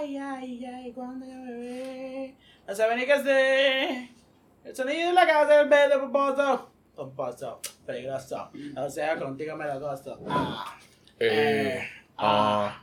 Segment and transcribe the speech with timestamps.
[0.00, 2.34] Ay, ay, ay, cuando yo me ve.
[2.66, 4.08] No sabe ni qué hacer.
[4.64, 6.70] El sonido de la casa del beso pomposo.
[6.96, 8.50] Pomposo, peligroso.
[8.78, 10.18] O sea, contigo me lo gozo.
[10.26, 10.78] Ah.
[11.18, 11.86] Eh,
[12.16, 12.82] ah.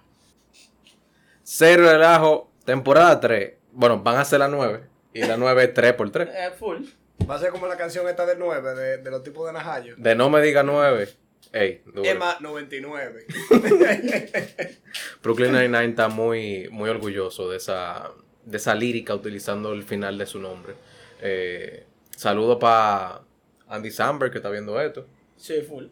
[1.42, 3.54] Cero relajo, temporada 3.
[3.72, 4.88] Bueno, van a ser la 9.
[5.14, 6.30] Y la 9 es 3 por 3.
[6.32, 6.84] Eh, full.
[7.28, 9.96] Va a ser como la canción esta del 9, de, de los tipos de Najayo.
[9.98, 11.10] De no me diga 9.
[11.54, 11.82] Ey.
[12.04, 13.26] Emma 99.
[15.24, 18.12] Brooklyn Nine-Nine está muy, muy orgulloso de esa,
[18.46, 20.74] de esa lírica utilizando el final de su nombre.
[21.22, 23.22] Eh, saludo para
[23.68, 25.08] Andy Samberg que está viendo esto.
[25.36, 25.86] Sí, full.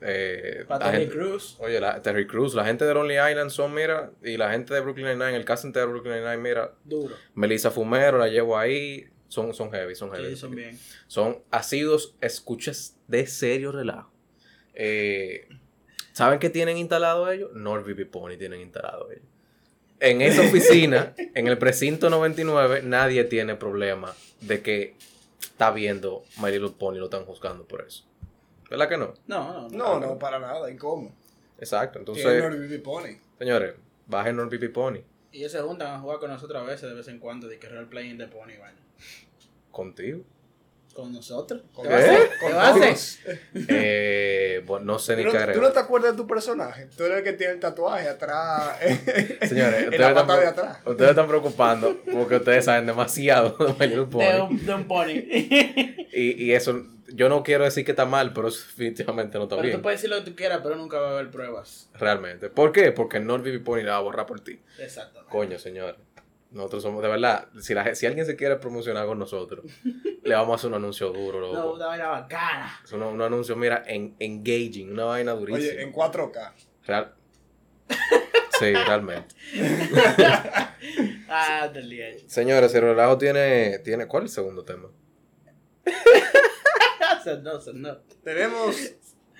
[0.00, 1.56] Eh, Para Terry gente- Crews.
[1.60, 4.80] Oye, la, Terry Crews, la gente de Lonely Island son, mira, y la gente de
[4.80, 7.14] Brooklyn Nine-Nine, el cast entero de Brooklyn Nine-Nine, mira, Duro.
[7.34, 10.30] Melissa Fumero, la llevo ahí, son, son heavy, son heavy.
[10.30, 10.76] Sí, son bien.
[11.06, 14.11] Son asidos escuchas de serio relajo.
[14.74, 15.48] Eh,
[16.12, 17.50] ¿Saben qué tienen instalado ellos?
[17.54, 19.24] NordVPN Pony tienen instalado ellos.
[20.00, 24.96] En esa oficina, en el precinto 99, nadie tiene problema de que
[25.40, 28.04] está viendo My Little Pony y lo están juzgando por eso.
[28.68, 29.14] ¿Verdad que no?
[29.26, 29.78] No, no, no.
[29.78, 30.70] No, no, para nada.
[30.70, 31.14] ¿Y cómo?
[31.58, 31.98] Exacto.
[31.98, 33.18] Entonces, Entonces, Pony.
[33.38, 33.74] señores,
[34.06, 34.98] bajen NordVPN Pony
[35.30, 37.58] Y ellos se juntan a jugar con nosotros a veces, de vez en cuando, de
[37.58, 38.76] que role playing de Pony, bueno.
[39.70, 40.24] contigo.
[40.94, 41.62] Con nosotros.
[41.72, 42.28] Con- ¿Qué va a hacer?
[42.40, 42.84] con ¿Qué va a todos.
[42.86, 43.40] hacer?
[43.68, 45.62] Eh, bueno, no sé ¿Tú ni no, qué tú agregar.
[45.64, 46.88] no te acuerdas de tu personaje?
[46.96, 48.78] Tú eres el que tiene el tatuaje atrás.
[48.80, 50.78] Señores, en ustedes la están, pata de preocup- atrás.
[50.86, 54.20] ustedes están preocupando porque ustedes saben demasiado de Little Pony.
[54.24, 55.12] De un, de un Pony.
[56.14, 59.56] Y, y eso, yo no quiero decir que está mal, pero eso definitivamente no está
[59.56, 59.76] pero bien.
[59.78, 61.88] tú puedes decir lo que tú quieras, pero nunca va a haber pruebas.
[61.98, 62.50] Realmente.
[62.50, 62.92] ¿Por qué?
[62.92, 64.60] Porque NordVPN Pony la va a borrar por ti.
[64.78, 65.24] Exacto.
[65.30, 65.96] Coño, señor.
[66.52, 69.64] Nosotros somos, de verdad, si, la, si alguien se quiere promocionar con nosotros,
[70.22, 71.54] le vamos a hacer un anuncio duro, loco.
[71.54, 72.80] No, una vaina bacana.
[72.84, 75.72] Es un, un anuncio, mira, en, engaging, una vaina durísima.
[75.72, 76.52] Oye, en 4K.
[76.86, 77.14] Real-
[78.58, 79.34] Sí, realmente.
[81.28, 82.06] Ah, del día.
[82.28, 84.06] Señores, el relajo tiene, tiene...
[84.06, 84.88] ¿Cuál es el segundo tema?
[87.42, 87.96] no, no.
[88.22, 88.76] Tenemos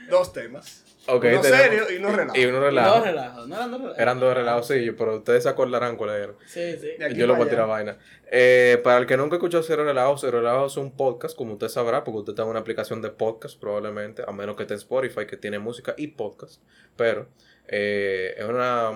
[0.09, 0.85] dos temas.
[1.09, 2.39] Ok, uno tenemos- serio y uno relajo.
[2.39, 3.05] Y uno Dos relajo.
[3.05, 3.49] relajos.
[3.49, 3.99] No eran dos relajos.
[3.99, 6.33] Eran dos relajos, sí, pero ustedes se acordarán cuál era.
[6.47, 6.91] Sí, sí.
[7.17, 7.99] Yo lo voy a tirar vaina.
[8.31, 11.69] Eh, para el que nunca escuchó Cero Relajo, Cero Relajo es un podcast, como usted
[11.69, 14.79] sabrá, porque usted está en una aplicación de podcast probablemente, a menos que esté en
[14.79, 16.63] Spotify, que tiene música y podcast.
[16.97, 17.29] Pero
[17.69, 18.93] eh, es una,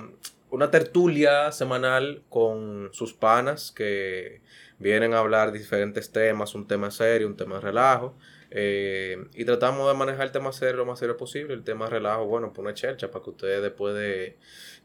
[0.51, 4.41] una tertulia semanal con sus panas que
[4.79, 8.17] vienen a hablar de diferentes temas, un tema serio, un tema de relajo.
[8.59, 11.53] Eh, y tratamos de manejar el tema serio lo más serio posible.
[11.55, 14.37] El tema relajo, bueno, pues una chelcha para que ustedes después de,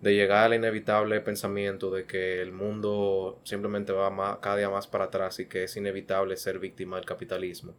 [0.02, 4.88] de llegar al inevitable pensamiento de que el mundo simplemente va más- cada día más
[4.88, 7.74] para atrás y que es inevitable ser víctima del capitalismo,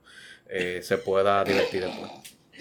[0.48, 2.10] eh, se pueda divertir después.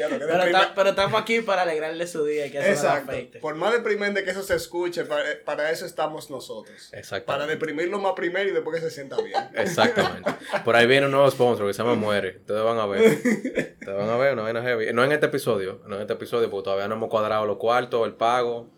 [0.01, 2.57] Ya lo que Pero, deprime- ta- pero estamos aquí para alegrarle su día y que
[2.59, 3.13] Exacto.
[3.39, 6.87] Por más deprimente que eso se escuche, para, para eso estamos nosotros.
[6.89, 7.51] Para Exactamente.
[7.53, 9.39] deprimirlo más primero y después que se sienta bien.
[9.55, 10.31] Exactamente.
[10.65, 12.37] Por ahí viene un nuevo sponsor que se llama Muere.
[12.39, 13.01] Ustedes van a ver.
[13.11, 14.91] Ustedes van a ver una vaina heavy.
[14.93, 15.81] No en este episodio.
[15.87, 18.69] No en este episodio porque todavía no hemos cuadrado los cuartos, el pago.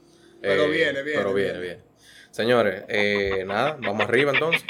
[0.41, 1.65] Pero viene, viene, Pero viene, viene.
[1.65, 1.83] viene.
[2.31, 4.63] Señores, eh, nada, vamos arriba entonces.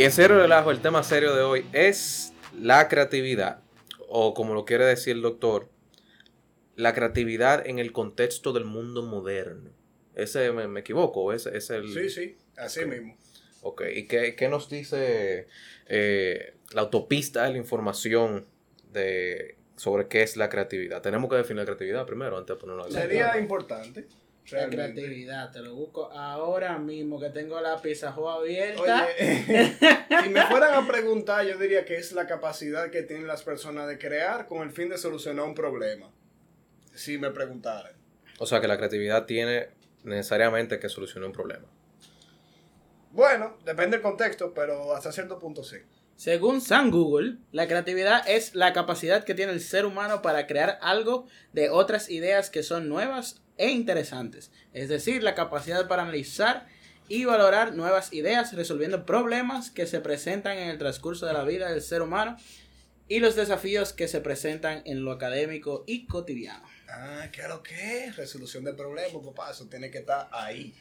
[0.00, 3.60] Y en serio relajo, el tema serio de hoy es la creatividad,
[4.08, 5.68] o como lo quiere decir el doctor,
[6.74, 9.68] la creatividad en el contexto del mundo moderno.
[10.14, 11.92] Ese me, me equivoco, ese es el...
[11.92, 13.14] Sí, sí, así mismo.
[13.60, 15.48] Ok, ¿y qué, qué nos dice
[15.86, 18.46] eh, la autopista de la información
[18.94, 21.02] de, sobre qué es la creatividad?
[21.02, 22.90] Tenemos que definir la creatividad primero antes de ponerlo.
[22.90, 24.06] Sería importante.
[24.50, 28.82] La creatividad, te lo busco ahora mismo que tengo la pizza abierta.
[28.82, 29.76] Oye,
[30.22, 33.86] si me fueran a preguntar, yo diría que es la capacidad que tienen las personas
[33.86, 36.10] de crear con el fin de solucionar un problema.
[36.94, 37.92] Si me preguntaran.
[38.38, 39.68] O sea que la creatividad tiene
[40.02, 41.66] necesariamente que solucionar un problema.
[43.12, 45.76] Bueno, depende del contexto, pero hasta cierto punto sí.
[46.16, 50.78] Según San Google, la creatividad es la capacidad que tiene el ser humano para crear
[50.82, 54.50] algo de otras ideas que son nuevas e interesantes.
[54.72, 56.66] Es decir, la capacidad para analizar
[57.08, 61.70] y valorar nuevas ideas, resolviendo problemas que se presentan en el transcurso de la vida
[61.70, 62.36] del ser humano
[63.08, 66.64] y los desafíos que se presentan en lo académico y cotidiano.
[66.88, 68.16] Ah, ¿qué es lo que es?
[68.16, 69.50] Resolución de problemas, papá.
[69.50, 70.74] Eso tiene que estar ahí.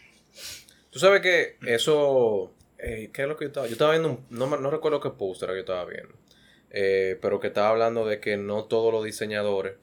[0.92, 2.54] Tú sabes que eso...
[2.78, 3.66] eh, ¿Qué es lo que yo estaba?
[3.68, 6.14] Yo estaba viendo, un- no, me- no recuerdo qué post era que yo estaba viendo,
[6.70, 9.74] eh, pero que estaba hablando de que no todos los diseñadores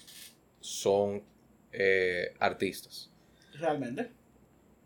[0.61, 1.23] son
[1.77, 3.11] eh, artistas.
[3.55, 4.11] Realmente.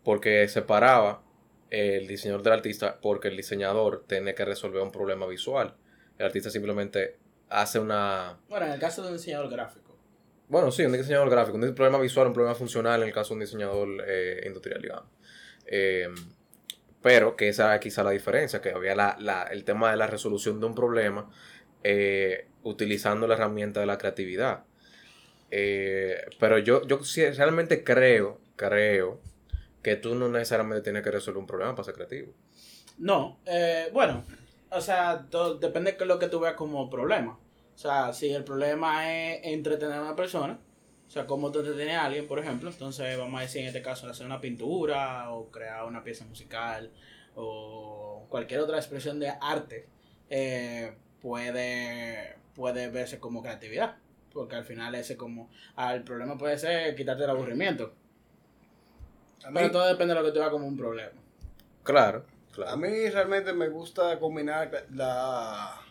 [0.03, 1.23] porque separaba
[1.69, 5.75] el diseñador del artista porque el diseñador tiene que resolver un problema visual.
[6.17, 7.17] El artista simplemente
[7.49, 8.37] hace una...
[8.49, 9.97] Bueno, en el caso de un diseñador gráfico.
[10.47, 13.33] Bueno, sí, un diseñador gráfico, un problema visual, un problema funcional en el caso de
[13.35, 15.09] un diseñador eh, industrial, digamos.
[15.65, 16.09] Eh,
[17.01, 20.07] pero que esa era quizá la diferencia, que había la, la, el tema de la
[20.07, 21.29] resolución de un problema
[21.83, 24.65] eh, utilizando la herramienta de la creatividad.
[25.51, 26.99] Pero yo, yo
[27.35, 29.21] realmente creo, creo
[29.81, 32.33] que tú no necesariamente tienes que resolver un problema para ser creativo.
[32.97, 34.23] No, eh, bueno,
[34.69, 35.25] o sea,
[35.59, 37.39] depende de lo que tú veas como problema.
[37.73, 40.59] O sea, si el problema es entretener a una persona,
[41.07, 43.81] o sea, cómo tú entretienes a alguien, por ejemplo, entonces vamos a decir en este
[43.81, 46.91] caso hacer una pintura o crear una pieza musical
[47.35, 49.87] o cualquier otra expresión de arte,
[50.29, 53.97] eh, puede, puede verse como creatividad.
[54.33, 57.93] Porque al final ese como, ah, el problema puede ser quitarte el aburrimiento.
[59.53, 61.11] Pero todo depende de lo que tú veas como un problema.
[61.83, 62.71] Claro, claro.
[62.71, 65.81] A mí realmente me gusta combinar la,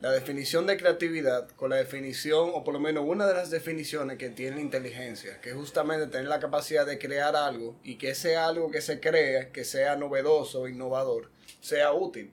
[0.00, 4.18] la definición de creatividad con la definición, o por lo menos una de las definiciones
[4.18, 8.10] que tiene la inteligencia, que es justamente tener la capacidad de crear algo y que
[8.10, 11.30] ese algo que se crea, que sea novedoso, innovador,
[11.60, 12.30] sea útil.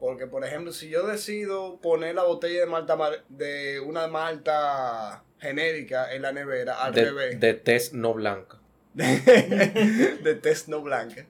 [0.00, 2.96] Porque, por ejemplo, si yo decido poner la botella de malta
[3.28, 7.38] de una malta genérica en la nevera al revés.
[7.38, 8.58] De test no blanca
[8.94, 11.26] de, test no blanca.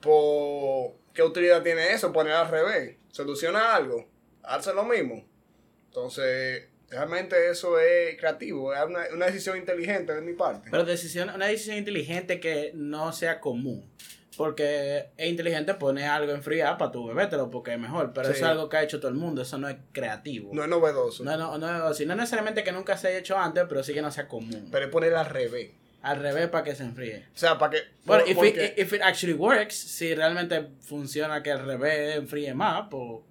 [0.00, 2.12] Por, ¿Qué utilidad tiene eso?
[2.12, 2.96] Poner al revés.
[3.10, 4.08] ¿Soluciona algo?
[4.42, 5.24] Hace lo mismo.
[5.86, 8.74] Entonces, realmente eso es creativo.
[8.74, 10.70] Es una, decisión inteligente de mi parte.
[10.70, 13.88] Pero decisión, una decisión inteligente que no sea común.
[14.38, 18.12] Porque es inteligente poner algo en fría para tu bebételo porque es mejor.
[18.14, 19.42] Pero eso es algo que ha hecho todo el mundo.
[19.42, 20.54] Eso no es creativo.
[20.54, 21.24] No es novedoso.
[21.24, 24.00] No, no, no, no, no necesariamente que nunca se haya hecho antes, pero sí que
[24.00, 24.68] no sea común.
[24.70, 25.72] Pero es poner al revés.
[26.02, 27.26] Al revés para que se enfríe.
[27.34, 27.78] O sea, para que.
[28.04, 32.86] Bueno, if, it, if it actually works, si realmente funciona que al revés enfríe más,
[32.88, 33.22] pues.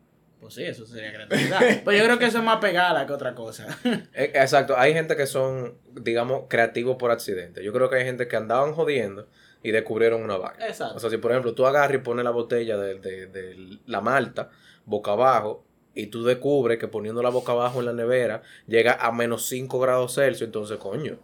[0.42, 1.60] Pues sí, eso sería creatividad.
[1.86, 3.66] pues yo creo que eso es más pegada que otra cosa.
[4.14, 4.78] E, exacto.
[4.78, 7.64] Hay gente que son, digamos, creativos por accidente.
[7.64, 9.30] Yo creo que hay gente que andaban jodiendo
[9.64, 10.68] y descubrieron una vaina.
[10.68, 10.98] Exacto.
[10.98, 14.02] O sea, si por ejemplo tú agarras y pones la botella de, de, de la
[14.02, 14.50] malta
[14.86, 15.64] boca abajo
[15.94, 19.80] y tú descubres que poniendo la boca abajo en la nevera llega a menos 5
[19.80, 21.20] grados Celsius, entonces coño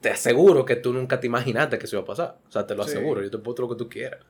[0.00, 2.38] te aseguro que tú nunca te imaginaste que eso iba a pasar.
[2.48, 3.22] O sea, te lo aseguro.
[3.22, 4.20] Yo te puedo lo que tú quieras.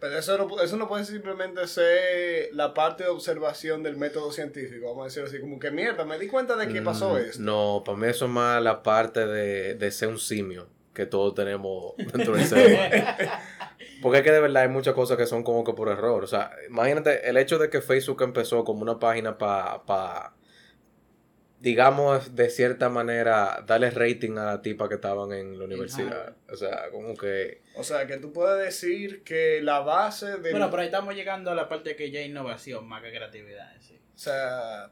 [0.00, 4.88] Pero eso no, eso no puede simplemente ser la parte de observación del método científico,
[4.88, 7.40] vamos a decir así, como que mierda, me di cuenta de que pasó mm, esto.
[7.40, 11.34] No, para mí eso es más la parte de, de ser un simio que todos
[11.34, 12.78] tenemos dentro del cerebro.
[14.02, 16.24] Porque es que de verdad hay muchas cosas que son como que por error.
[16.24, 20.32] O sea, imagínate el hecho de que Facebook empezó como una página para
[21.62, 26.34] digamos, de cierta manera, darle rating a la tipa que estaban en la universidad.
[26.50, 27.62] O sea, como que...
[27.76, 30.50] O sea, que tú puedes decir que la base de...
[30.50, 33.72] Bueno, pero ahí estamos llegando a la parte que ya es innovación más que creatividad.
[33.80, 33.96] Sí.
[34.12, 34.90] O sea,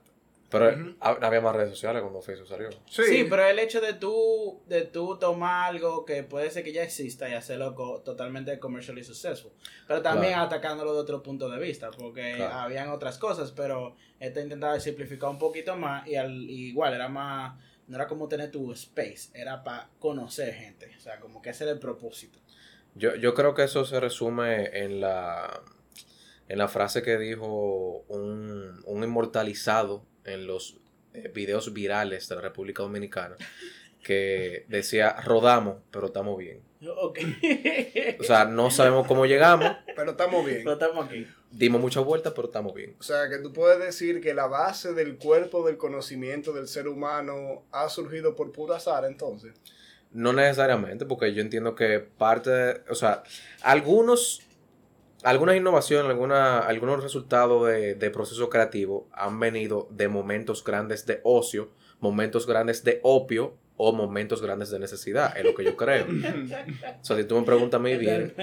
[0.50, 2.70] pero había más redes sociales cuando Facebook salió.
[2.88, 3.24] Sí.
[3.30, 7.28] pero el hecho de tú, de tú tomar algo que puede ser que ya exista
[7.28, 7.74] y hacerlo
[8.04, 9.52] totalmente commercially successful.
[9.86, 14.78] Pero también atacándolo de otro punto de vista, porque habían otras cosas, pero este intentaba
[14.80, 17.56] simplificar un poquito más y al, igual era más,
[17.86, 21.64] no era como tener tu space, era para conocer gente, o sea, como que ese
[21.64, 22.40] era el propósito.
[22.96, 25.62] Yo, yo creo que eso se resume en la,
[26.48, 30.76] en la frase que dijo un, un inmortalizado en los
[31.14, 33.36] eh, videos virales de la República Dominicana
[34.02, 36.62] que decía rodamos, pero estamos bien.
[38.18, 40.60] O sea, no sabemos cómo llegamos, pero estamos bien.
[40.64, 41.26] Pero estamos aquí.
[41.50, 42.96] Dimos muchas vueltas, pero estamos bien.
[42.98, 46.88] O sea, que tú puedes decir que la base del cuerpo del conocimiento del ser
[46.88, 49.52] humano ha surgido por puro azar, entonces.
[50.12, 53.22] No necesariamente, porque yo entiendo que parte, o sea,
[53.62, 54.40] algunos
[55.22, 61.20] algunas innovaciones, alguna, algunos resultados de, de proceso creativo han venido de momentos grandes de
[61.24, 66.04] ocio, momentos grandes de opio o momentos grandes de necesidad, es lo que yo creo.
[67.00, 68.34] o sea, si tú me preguntas muy bien.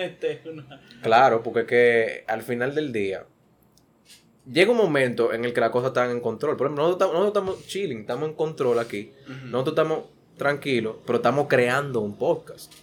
[1.03, 3.25] Claro, porque que al final del día
[4.51, 6.57] llega un momento en el que las cosas están en control.
[6.57, 9.11] Por ejemplo, nosotros, nosotros estamos chilling, estamos en control aquí.
[9.45, 10.05] Nosotros estamos
[10.37, 12.73] tranquilos, pero estamos creando un podcast.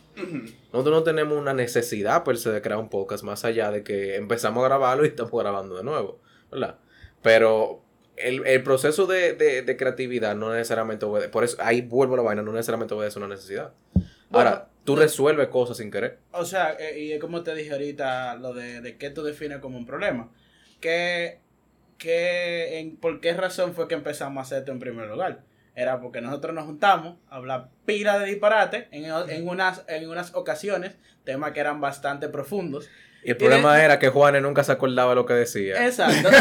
[0.73, 4.17] Nosotros no tenemos una necesidad per se de crear un podcast más allá de que
[4.17, 6.79] empezamos a grabarlo y estamos grabando de nuevo, ¿verdad?
[7.23, 7.83] Pero
[8.17, 12.53] el, proceso de, creatividad no necesariamente obedece, por eso ahí vuelvo a la vaina, no
[12.53, 13.73] necesariamente obedece una necesidad.
[14.31, 16.19] Ahora, tú resuelves cosas sin querer.
[16.33, 19.79] O sea, eh, y como te dije ahorita, lo de, de qué tú defines como
[19.79, 20.31] un problema.
[20.81, 21.39] ¿Qué,
[21.99, 25.43] qué, en, ¿Por qué razón fue que empezamos a hacer esto en primer lugar?
[25.75, 30.35] Era porque nosotros nos juntamos a hablar pila de disparate en, en, unas, en unas
[30.35, 30.93] ocasiones,
[31.25, 32.89] temas que eran bastante profundos.
[33.23, 35.87] Y el problema era que Juanes nunca se acordaba de lo que decía.
[35.87, 36.29] Exacto.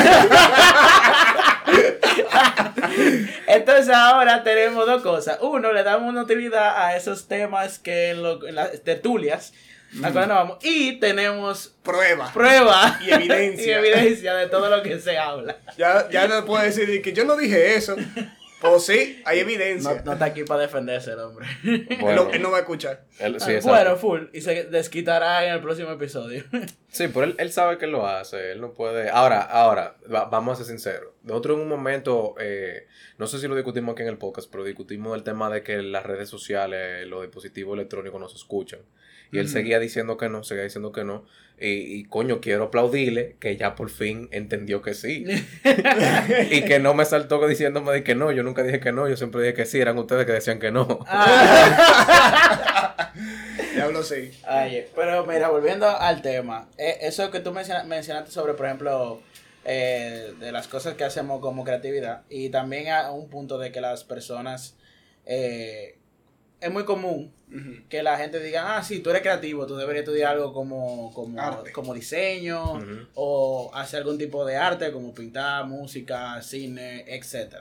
[3.48, 5.38] Entonces ahora tenemos dos cosas.
[5.42, 9.54] Uno, le damos una utilidad a esos temas que en, lo, en las tertulias
[9.94, 10.58] vamos.
[10.62, 12.32] Y tenemos prueba.
[12.34, 13.00] Prueba.
[13.02, 13.66] Y evidencia.
[13.68, 15.58] y evidencia de todo lo que se habla.
[15.78, 17.96] Ya, ya no puedo decir que yo no dije eso.
[18.64, 20.02] O sí, hay evidencia.
[20.06, 21.46] No, está aquí para defenderse el hombre.
[22.00, 23.06] Bueno, él, no, va a escuchar.
[23.64, 24.26] bueno, full.
[24.34, 26.44] Y se desquitará en el próximo episodio.
[26.90, 28.52] sí, pero él, él, sabe que lo hace.
[28.52, 29.10] Él no puede.
[29.10, 31.14] Ahora, ahora, vamos a ser sinceros.
[31.24, 34.64] Nosotros en un momento, eh, no sé si lo discutimos aquí en el podcast, pero
[34.64, 38.80] discutimos el tema de que las redes sociales, los dispositivos electrónicos no se escuchan.
[39.34, 41.26] Y él seguía diciendo que no, seguía diciendo que no.
[41.60, 45.26] Y, coño, quiero aplaudirle que ya por fin entendió que sí.
[46.52, 48.32] y que no me saltó diciéndome de que no.
[48.32, 49.80] Yo nunca dije que no, yo siempre dije que sí.
[49.80, 51.00] Eran ustedes que decían que no.
[51.08, 53.12] Ah.
[53.76, 54.32] ya hablo sí.
[54.46, 56.70] Ay, pero mira, volviendo al tema.
[56.78, 59.20] Eh, eso que tú mencionaste sobre, por ejemplo,
[59.66, 62.22] eh, de las cosas que hacemos como creatividad.
[62.30, 64.78] Y también a un punto de que las personas...
[65.26, 65.98] Eh,
[66.64, 67.34] es muy común
[67.90, 71.64] que la gente diga, ah, sí, tú eres creativo, tú deberías estudiar algo como, como,
[71.72, 72.80] como diseño
[73.14, 77.56] o hacer algún tipo de arte como pintar, música, cine, etc.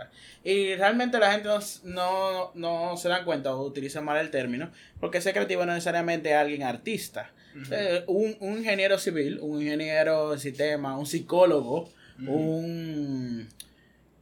[0.45, 1.49] Y realmente la gente
[1.85, 4.71] no, no, se da cuenta o utiliza mal el término
[5.01, 7.31] porque ser creativo no necesariamente es alguien artista.
[7.71, 13.47] Eh, un, un, ingeniero civil, un ingeniero de sistema, un psicólogo, un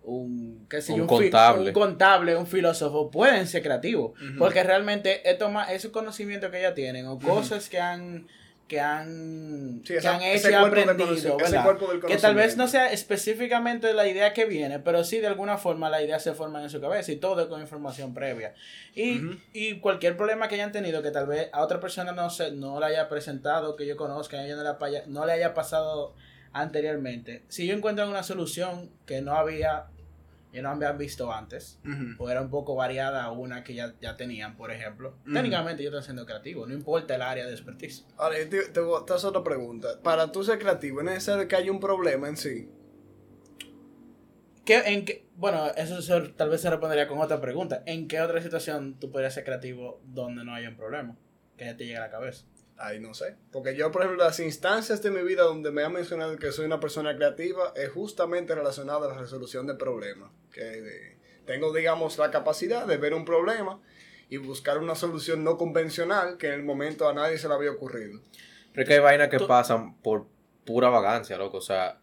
[0.03, 1.69] un, un, contable.
[1.69, 4.13] un contable, un filósofo, pueden ser creativos.
[4.39, 8.27] Porque realmente esto esos conocimientos que ellos tienen o cosas que han
[8.71, 11.37] que han, que han hecho y aprendido,
[12.07, 15.91] que tal vez no sea específicamente la idea que viene, pero sí de alguna forma
[15.91, 18.55] la idea se forma en su cabeza y todo con información previa.
[18.95, 22.53] Y, y cualquier problema que hayan tenido que tal vez a otra persona no, se,
[22.53, 26.15] no le haya presentado, que yo conozca, ella no, le, no le haya pasado
[26.53, 29.87] anteriormente, si yo encuentro una solución que no había,
[30.53, 31.79] yo no visto antes,
[32.19, 35.91] o era un poco variada a una que ya, ya tenían, por ejemplo, técnicamente yo
[35.91, 38.07] estoy siendo creativo, no importa el área de expertise.
[38.17, 40.01] Ahora, te, te, hacer otra pregunta.
[40.03, 42.69] Para tú ser creativo, ¿es necesario que haya un problema en sí?
[44.65, 47.83] ¿Qué, en qué, bueno, eso tal vez se respondería con otra pregunta.
[47.87, 51.17] ¿En qué otra situación tú podrías ser creativo donde no haya un problema?
[51.57, 52.45] Que ya te llegue a la cabeza.
[52.81, 53.37] Ahí no sé.
[53.53, 56.65] Porque yo, por ejemplo, las instancias de mi vida donde me han mencionado que soy
[56.65, 60.31] una persona creativa es justamente relacionada a la resolución de problemas.
[60.51, 63.81] Que tengo, digamos, la capacidad de ver un problema
[64.31, 67.71] y buscar una solución no convencional que en el momento a nadie se le había
[67.71, 68.21] ocurrido.
[68.73, 70.27] Pero que hay vainas que pasan por
[70.65, 71.59] pura vagancia, loco.
[71.59, 71.99] O sea,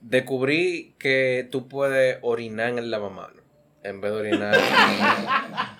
[0.00, 3.42] descubrí que tú puedes orinar en el lavamanos
[3.82, 4.56] en vez de orinar.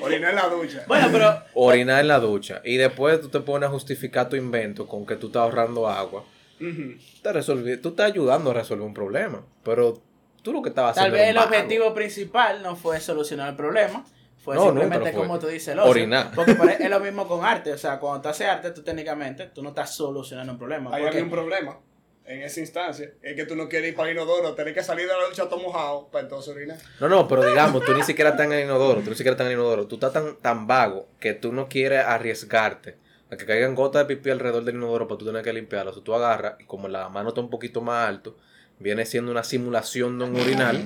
[0.00, 0.84] Orinar en la ducha.
[0.86, 1.42] Bueno, pero.
[1.54, 2.60] Orinar en la ducha.
[2.64, 6.24] Y después tú te pones a justificar tu invento con que tú estás ahorrando agua.
[6.58, 9.42] te tú estás ayudando a resolver un problema.
[9.62, 10.00] Pero
[10.42, 11.16] tú lo que estabas haciendo.
[11.16, 14.04] Tal vez el objetivo principal no fue solucionar el problema.
[14.36, 16.30] Fue simplemente como tú dices, Orinar.
[16.34, 17.72] Porque es lo mismo con arte.
[17.72, 20.94] O sea, cuando tú haces arte, tú técnicamente, tú no estás solucionando un problema.
[20.94, 21.78] Hay algún problema
[22.26, 25.06] en esa instancia es que tú no quieres ir para el inodoro, tenés que salir
[25.06, 26.78] de la ducha todo mojado para entonces orinar.
[27.00, 29.46] No, no, pero digamos, tú ni siquiera estás en el inodoro, tú ni siquiera estás
[29.46, 32.96] en el inodoro, tú estás tan, tan vago que tú no quieres arriesgarte
[33.30, 35.92] a que caigan gotas de pipí alrededor del inodoro para tú tener que limpiarlo.
[35.92, 38.36] O tú agarras y como la mano está un poquito más alto,
[38.78, 40.78] viene siendo una simulación de un urinal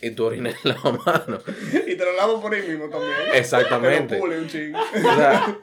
[0.00, 1.38] y tú orinas en la mano.
[1.86, 3.14] y te lo lavo por ahí mismo también.
[3.34, 4.16] Exactamente.
[4.16, 4.74] Te lo un ching.
[4.74, 5.58] O sea,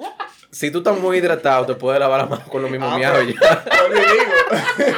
[0.51, 3.25] si tú estás muy hidratado, te puedes lavar la mano con lo mismo ah, miados
[3.27, 3.33] ya.
[3.89, 4.93] digo.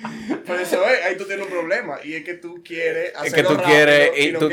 [0.46, 1.98] Por eso es, ahí tú tienes un problema.
[2.02, 4.48] Y es que tú quieres hacerlo es que tú rápido quieres, y, tú,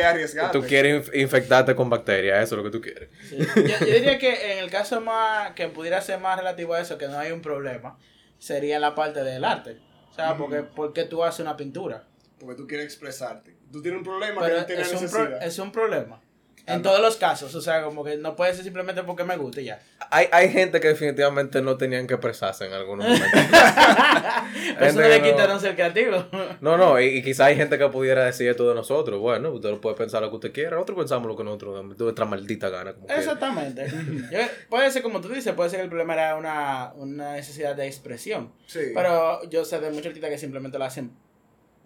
[0.52, 3.10] Tú quieres infectarte con bacterias, eso es lo que tú quieres.
[3.32, 7.08] Yo, diría que en el caso más que pudiera ser más relativo a eso, que
[7.08, 7.98] no hay un problema,
[8.38, 9.78] sería la parte del arte.
[10.12, 12.06] O sea, porque, porque tú haces una pintura.
[12.40, 13.57] Porque tú quieres expresarte.
[13.72, 16.22] Tú tienes un problema Pero que no es Un es un problema.
[16.68, 19.64] En todos los casos, o sea, como que no puede ser simplemente porque me guste
[19.64, 19.80] ya.
[20.12, 23.40] Hay, hay gente que definitivamente no tenían que expresarse en algunos momentos.
[24.82, 26.26] Eso no le quita no ser creativo.
[26.60, 29.18] no, no, y, quizá hay gente que pudiera decir esto de nosotros.
[29.18, 32.26] Bueno, usted puede pensar lo que usted quiera, nosotros pensamos lo que nosotros, de nuestra
[32.26, 32.94] maldita gana.
[33.08, 33.88] Exactamente.
[34.70, 37.88] puede ser como tú dices, puede ser que el problema era una, una necesidad de
[37.88, 38.52] expresión.
[38.66, 38.92] Sí.
[38.94, 41.12] Pero yo sé de muchos artistas que simplemente lo hacen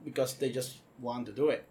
[0.04, 1.62] because they just want to do it.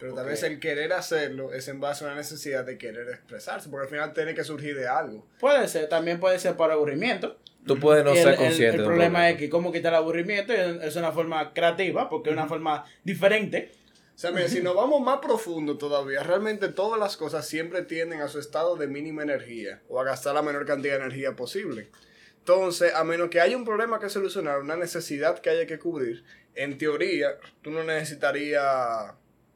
[0.00, 3.68] Pero tal vez el querer hacerlo es en base a una necesidad de querer expresarse,
[3.68, 5.26] porque al final tiene que surgir de algo.
[5.38, 7.36] Puede ser, también puede ser por aburrimiento.
[7.66, 8.76] Tú puedes no ser consciente.
[8.76, 12.32] El, el problema es que cómo quitar el aburrimiento es una forma creativa, porque es
[12.32, 13.72] una forma diferente.
[14.16, 18.28] sea, mira, si nos vamos más profundo todavía, realmente todas las cosas siempre tienden a
[18.28, 21.90] su estado de mínima energía o a gastar la menor cantidad de energía posible.
[22.38, 26.24] Entonces, a menos que haya un problema que solucionar, una necesidad que haya que cubrir,
[26.54, 29.12] en teoría, tú no necesitarías,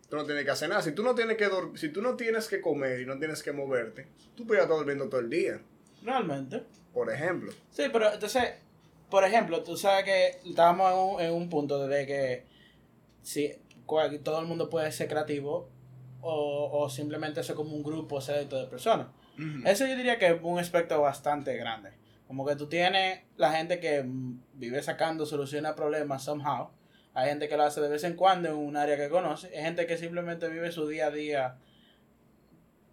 [0.08, 0.82] tú no tienes que hacer nada.
[0.82, 3.52] Si tú no tienes que, si tú no tienes que comer y no tienes que
[3.52, 4.06] moverte,
[4.36, 5.60] tú puedes estar durmiendo todo el día,
[6.02, 6.62] Realmente.
[6.92, 7.52] por ejemplo.
[7.70, 8.52] Sí, pero entonces,
[9.10, 12.44] por ejemplo, tú sabes que estábamos en un, en un punto de que
[13.22, 13.52] si
[13.86, 15.68] cual- todo el mundo puede ser creativo
[16.20, 19.08] o, o simplemente ser como un grupo selecto de personas.
[19.64, 21.90] Eso yo diría que es un aspecto bastante grande.
[22.28, 24.04] Como que tú tienes la gente que
[24.54, 26.70] vive sacando soluciones a problemas somehow.
[27.14, 29.48] Hay gente que lo hace de vez en cuando en un área que conoce.
[29.56, 31.56] Hay gente que simplemente vive su día a día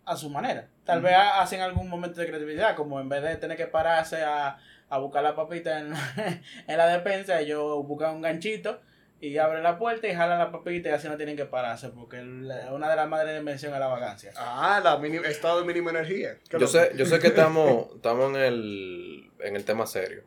[0.06, 0.68] a su manera.
[0.84, 4.24] Tal vez ha- hacen algún momento de creatividad, como en vez de tener que pararse
[4.24, 4.58] a,
[4.90, 5.94] a buscar la papita en,
[6.68, 8.82] en la despensa, ellos buscan un ganchito
[9.20, 12.18] y abren la puerta y jalan la papita y así no tienen que pararse, porque
[12.20, 14.32] el- una de las madres de invención es la vagancia.
[14.36, 16.38] Ah, la mini- estado de mínima energía.
[16.50, 20.24] ¿Qué Yo sé, yo sé que estamos, estamos en el, en el tema serio.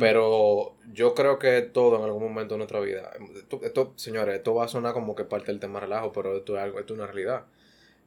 [0.00, 4.52] Pero yo creo que todo en algún momento de nuestra vida, esto, esto, señores, esto
[4.54, 6.98] va a sonar como que parte del tema relajo, pero esto es algo, esto es
[6.98, 7.44] una realidad.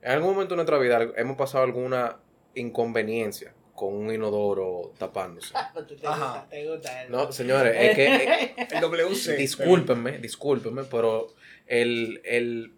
[0.01, 2.17] En algún momento de nuestra vida hemos pasado alguna
[2.55, 5.53] inconveniencia con un inodoro tapándose.
[6.01, 6.25] ¿Te Ajá.
[6.25, 6.47] gusta?
[6.49, 7.05] ¿Te gusta?
[7.07, 9.37] No, señores, es que, eh, El WC.
[9.37, 11.29] discúlpenme, discúlpenme, pero
[11.67, 12.73] el, el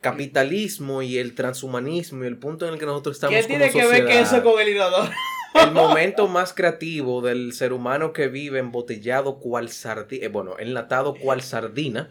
[0.00, 3.72] capitalismo y el transhumanismo y el punto en el que nosotros estamos ¿Qué como tiene
[3.72, 5.10] que ver que sociedad, eso con el inodoro?
[5.62, 11.42] El momento más creativo del ser humano que vive embotellado cual sardina, bueno, enlatado cual
[11.42, 12.10] sardina,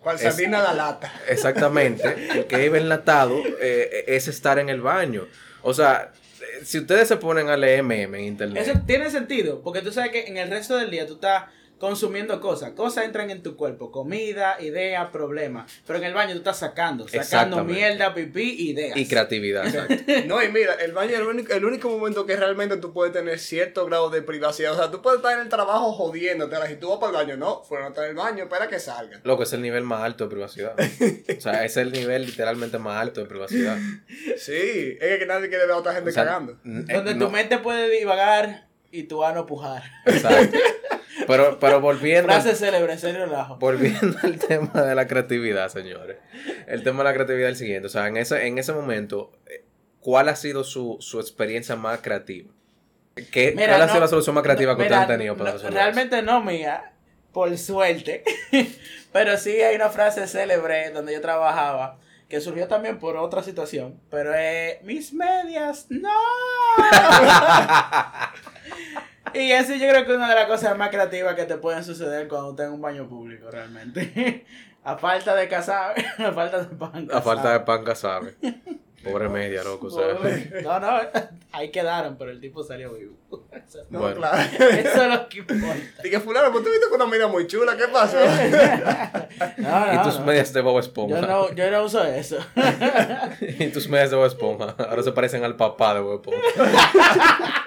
[0.00, 1.12] Cual Es- sardina la lata.
[1.28, 5.26] exactamente, el que vive enlatado eh, es estar en el baño.
[5.62, 9.62] O sea, eh, si ustedes se ponen a leer meme en internet, Eso tiene sentido,
[9.62, 11.44] porque tú sabes que en el resto del día tú estás
[11.78, 12.72] consumiendo cosas.
[12.72, 15.66] Cosas entran en tu cuerpo, comida, idea, problema.
[15.86, 18.96] Pero en el baño tú estás sacando, sacando mierda, pipí, ideas.
[18.96, 19.94] y creatividad, exacto.
[20.26, 23.12] No, y mira, el baño es el único, el único momento que realmente tú puedes
[23.12, 24.72] tener cierto grado de privacidad.
[24.72, 26.56] O sea, tú puedes estar en el trabajo jodiéndote.
[26.68, 29.20] Si tú vas para el baño, no, estar en el baño, espera que salga.
[29.24, 30.74] Lo que es el nivel más alto de privacidad.
[30.78, 33.76] O sea, es el nivel literalmente más alto de privacidad.
[34.38, 36.52] Sí, es que nadie quiere ver a otra gente O sea, cagando.
[36.64, 39.82] eh, Donde no, tu mente puede divagar y tu ano pujar.
[40.06, 40.58] Exacto.
[41.26, 43.56] Pero, pero volviendo, Frase célebre, serio relajo.
[43.56, 46.18] volviendo al tema de la creatividad, señores.
[46.66, 47.86] El tema de la creatividad es el siguiente.
[47.86, 49.64] O sea, en ese, en ese momento, eh,
[50.00, 52.50] ¿cuál ha sido su, su experiencia más creativa?
[53.30, 55.70] ¿Qué, Mira, ¿Cuál ha sido la solución más creativa que ustedes han tenido para no?
[55.70, 56.92] Realmente no mía,
[57.32, 58.22] por suerte.
[59.12, 64.00] pero sí hay una frase célebre donde yo trabajaba que surgió también por otra situación.
[64.10, 66.10] Pero es, mis medias, no.
[69.34, 71.84] y eso yo creo que es una de las cosas más creativas que te pueden
[71.84, 74.44] suceder cuando estás en un baño público, realmente.
[74.84, 77.08] a falta de casar, a falta de pan.
[77.12, 78.34] A falta de pan sabe.
[79.04, 79.86] Pobre media, loco.
[79.86, 80.16] O sea.
[80.16, 80.62] Pobre.
[80.64, 80.98] No, no,
[81.52, 83.14] ahí quedaron, pero el tipo salió vivo.
[83.52, 84.16] Eso, No, Bueno.
[84.16, 84.42] claro.
[84.42, 86.02] eso es lo que importa.
[86.02, 88.16] Dije, fulano, pues tú viste con una mira muy chula, ¿qué pasó?
[89.58, 90.26] No, y tus no.
[90.26, 91.20] medias de Bob Esponja.
[91.20, 92.38] Yo no, yo no uso eso.
[93.40, 94.74] y tus medias de Bob Esponja.
[94.76, 97.64] Ahora se parecen al papá de Bob Esponja.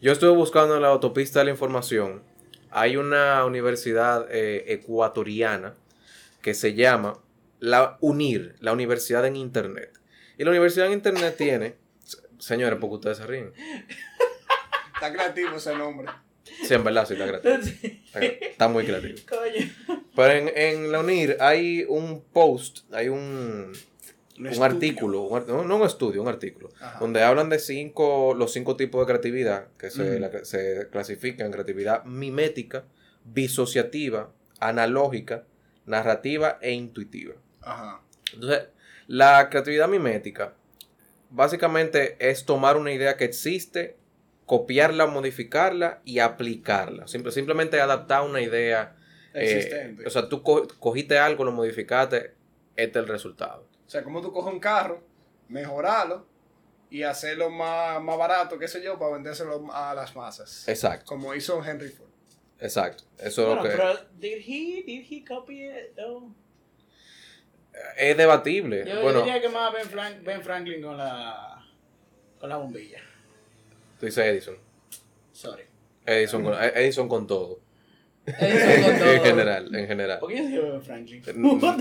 [0.00, 2.22] Yo estuve buscando en la autopista de la información.
[2.70, 5.74] Hay una universidad eh, ecuatoriana
[6.40, 7.18] que se llama
[7.60, 9.98] la UNIR, la Universidad en Internet.
[10.38, 13.52] Y la Universidad en Internet tiene, se- señores, porque ustedes se ríen.
[14.94, 16.08] Está creativo ese nombre.
[16.64, 17.56] Sí, en verdad, sí, está creativo.
[17.62, 18.02] Sí.
[18.06, 19.18] Está, está muy creativo.
[19.28, 20.00] Coño.
[20.16, 23.72] Pero en, en la UNIR hay un post, hay un,
[24.48, 24.64] un estudio.
[24.64, 26.98] artículo, un no, no un estudio, un artículo, Ajá.
[27.00, 30.18] donde hablan de cinco, los cinco tipos de creatividad que se, Ujú.
[30.20, 32.84] la- se clasifican en creatividad mimética,
[33.24, 35.44] disociativa, analógica,
[35.86, 37.34] narrativa e intuitiva.
[37.60, 38.00] Ajá.
[38.34, 38.68] Entonces,
[39.08, 40.54] la creatividad mimética
[41.30, 43.96] básicamente es tomar una idea que existe,
[44.46, 47.06] copiarla, modificarla y aplicarla.
[47.08, 48.96] Simple- simplemente adaptar una idea.
[49.34, 50.06] eh, Existente.
[50.06, 52.34] o sea, tú co- cogiste algo, lo modificaste,
[52.76, 53.66] este es el resultado.
[53.92, 55.02] O sea, como tú coges un carro,
[55.48, 56.26] mejorarlo
[56.88, 60.66] y hacerlo más, más barato, qué sé yo, para vendérselo a las masas.
[60.66, 62.08] Exacto, Como hizo Henry Ford.
[62.58, 63.04] exacto.
[63.18, 65.94] Eso Bueno, es lo que pero did he, did he copy it?
[65.98, 66.34] No.
[67.98, 68.82] es debatible.
[68.88, 71.62] Yo bueno, diría que más Ben, Frank- Ben Franklin con la
[72.40, 72.98] con la bombilla.
[74.00, 74.56] tú dices Edison.
[75.32, 75.64] Sorry.
[76.06, 77.60] Edison con, Edison con todo.
[78.26, 80.18] En general, en general.
[80.20, 81.22] ¿Por qué yo Ben Franklin?
[81.42, 81.76] Loco,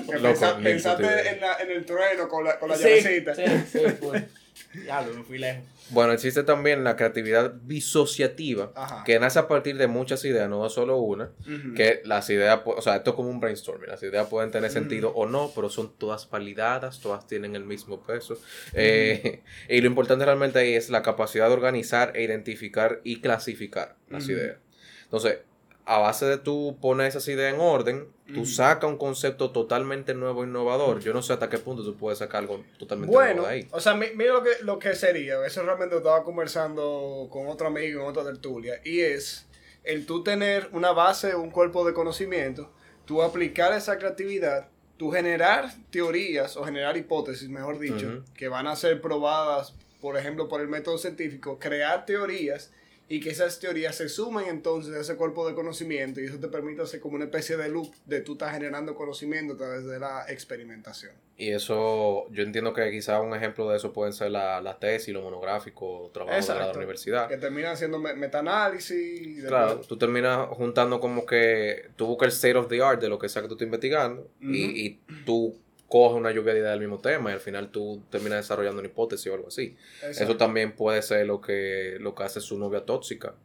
[0.63, 3.35] pensaste en, la- en el trueno con la, con la sí, llavecita.
[3.35, 4.27] sí, sí, fue.
[4.73, 5.63] Diablo, me fui lejos.
[5.89, 9.03] Bueno, existe también la creatividad disociativa, Ajá.
[9.05, 11.31] que nace a partir de muchas ideas, no solo una.
[11.75, 13.89] Que las ideas, o sea, esto es como un brainstorming.
[13.89, 18.01] Las ideas pueden tener sentido o no, pero son todas validadas, todas tienen el mismo
[18.01, 18.37] peso.
[18.73, 23.95] Eh, y lo importante realmente ahí es la capacidad de organizar e identificar y clasificar
[24.09, 24.57] las ideas.
[25.03, 25.39] Entonces,
[25.85, 30.43] a base de tú poner esas ideas en orden, tú sacas un concepto totalmente nuevo,
[30.43, 30.99] innovador.
[31.01, 33.67] Yo no sé hasta qué punto tú puedes sacar algo totalmente Bueno, nuevo de ahí.
[33.71, 37.67] o sea, mi- mira lo que, lo que sería, eso realmente estaba conversando con otro
[37.67, 39.47] amigo en otra tertulia, y es
[39.83, 42.71] el tú tener una base, un cuerpo de conocimiento,
[43.05, 48.75] tú aplicar esa creatividad, tú generar teorías o generar hipótesis, mejor dicho, que van a
[48.75, 52.71] ser probadas, por ejemplo, por el método científico, crear teorías
[53.13, 56.47] y que esas teorías se sumen entonces a ese cuerpo de conocimiento y eso te
[56.47, 59.99] permite hacer como una especie de loop de tú estás generando conocimiento a través de
[59.99, 61.11] la experimentación.
[61.35, 65.13] Y eso, yo entiendo que quizá un ejemplo de eso pueden ser la, la tesis,
[65.13, 67.27] lo monográfico, trabajos de la universidad.
[67.27, 69.41] Que terminan haciendo me- metaanálisis.
[69.41, 73.09] después- Claro, tú terminas juntando como que tú buscas el state of the art de
[73.09, 75.57] lo que sea que tú estés investigando y, y tú
[75.91, 78.87] coges una lluvia de ideas del mismo tema y al final tú terminas desarrollando una
[78.87, 79.75] hipótesis o algo así.
[79.95, 80.23] Exacto.
[80.23, 83.35] Eso también puede ser lo que, lo que hace su novia tóxica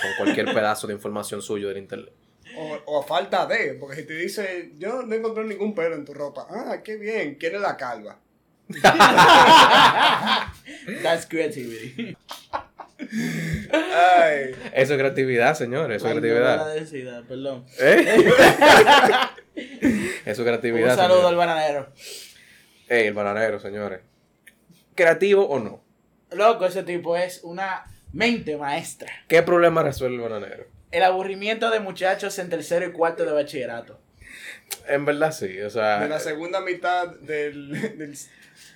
[0.00, 2.14] con cualquier pedazo de información suyo del internet.
[2.56, 6.06] O, o a falta de, porque si te dice, yo no encontré ningún pelo en
[6.06, 6.46] tu ropa.
[6.48, 8.18] Ah, qué bien, ¿quién es la calva?
[11.02, 12.16] That's creativity.
[13.70, 14.54] Ay.
[14.72, 17.20] Eso es creatividad, señores, eso es creatividad.
[17.20, 17.66] no, perdón.
[17.78, 18.18] ¿Eh?
[19.54, 20.96] Es Un creatividad.
[20.96, 21.30] saludo señores.
[21.30, 21.92] al bananero.
[22.88, 24.00] Ey, el bananero, señores.
[24.94, 25.82] ¿Creativo o no?
[26.30, 29.10] Loco, ese tipo es una mente maestra.
[29.28, 30.64] ¿Qué problema resuelve el bananero?
[30.90, 33.98] El aburrimiento de muchachos en tercero y cuarto de bachillerato.
[34.88, 36.00] En verdad sí, o sea...
[36.00, 38.16] De la segunda mitad del, del-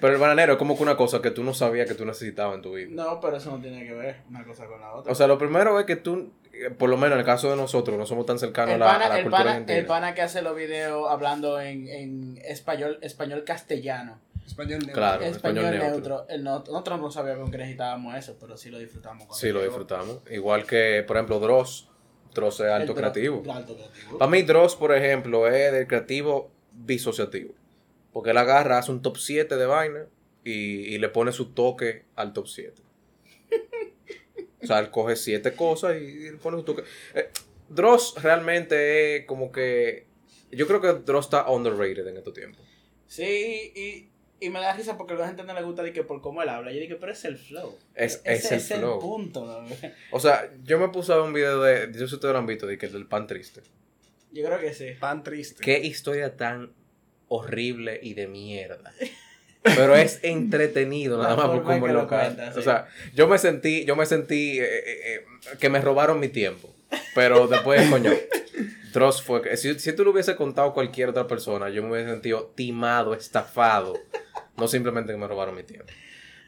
[0.00, 2.56] Pero el bananero es como que una cosa que tú no sabías que tú necesitabas
[2.56, 2.88] en tu vida.
[2.92, 5.10] No, pero eso no tiene que ver una cosa con la otra.
[5.12, 6.32] O sea, lo primero es que tú,
[6.78, 8.92] por lo menos en el caso de nosotros, no somos tan cercanos el a la,
[8.92, 9.78] pana, a la el, cultura pana, argentina.
[9.78, 14.20] el pana que hace los videos hablando en, en español, español castellano.
[14.46, 14.94] español neutro.
[14.94, 15.22] Claro.
[15.24, 16.24] español, español neutro.
[16.28, 16.38] neutro.
[16.42, 19.26] No- nosotros no sabíamos que necesitábamos eso, pero sí lo disfrutamos.
[19.38, 19.64] Sí, lo llegó.
[19.70, 20.20] disfrutamos.
[20.30, 21.88] Igual que, por ejemplo, Dross.
[22.34, 23.42] Dross es alto creativo.
[23.50, 24.18] Alto creativo.
[24.18, 27.54] Para mí, Dross, por ejemplo, es del creativo disociativo.
[28.12, 30.06] Porque él agarra, hace un top 7 de vaina
[30.44, 30.50] y,
[30.94, 32.82] y le pone su toque al top 7.
[34.66, 36.82] o sea, él coge 7 cosas y, y pone su toque.
[37.14, 37.28] Eh,
[37.68, 40.06] Dross realmente es como que.
[40.52, 42.64] Yo creo que Dross está underrated en estos tiempos.
[43.08, 44.08] Sí, y,
[44.44, 46.42] y me da risa porque a la gente no le gusta de que por cómo
[46.42, 46.72] él habla.
[46.72, 47.76] Yo dije, pero es el flow.
[47.94, 49.00] Es- Ese es el flow.
[49.00, 49.44] punto.
[49.46, 49.68] ¿no?
[50.12, 51.86] O sea, yo me puse a ver un video de.
[51.92, 53.62] Yo sé si ustedes lo han visto, de que el del pan triste.
[54.32, 54.90] Yo creo que sí.
[55.00, 55.62] Pan triste.
[55.62, 56.72] Qué historia tan
[57.28, 58.92] horrible y de mierda.
[59.74, 62.52] Pero es entretenido nada más por cómo lo cuenta.
[62.52, 62.58] sí.
[62.58, 65.24] O sea, yo me sentí, yo me sentí eh, eh, eh,
[65.58, 66.74] que me robaron mi tiempo.
[67.14, 68.12] Pero después, coño,
[68.92, 69.56] Dross fue.
[69.56, 73.14] Si, si tú lo hubiese contado a cualquier otra persona, yo me hubiese sentido timado,
[73.14, 73.94] estafado.
[74.56, 75.92] No simplemente que me robaron mi tiempo.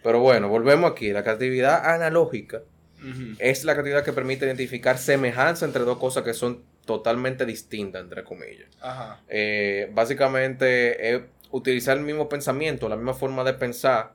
[0.03, 1.13] Pero bueno, volvemos aquí.
[1.13, 2.63] La creatividad analógica
[3.39, 8.25] es la creatividad que permite identificar semejanza entre dos cosas que son totalmente distintas, entre
[8.25, 8.69] comillas.
[8.81, 9.21] Ajá.
[9.29, 14.15] Eh, básicamente es utilizar el mismo pensamiento, la misma forma de pensar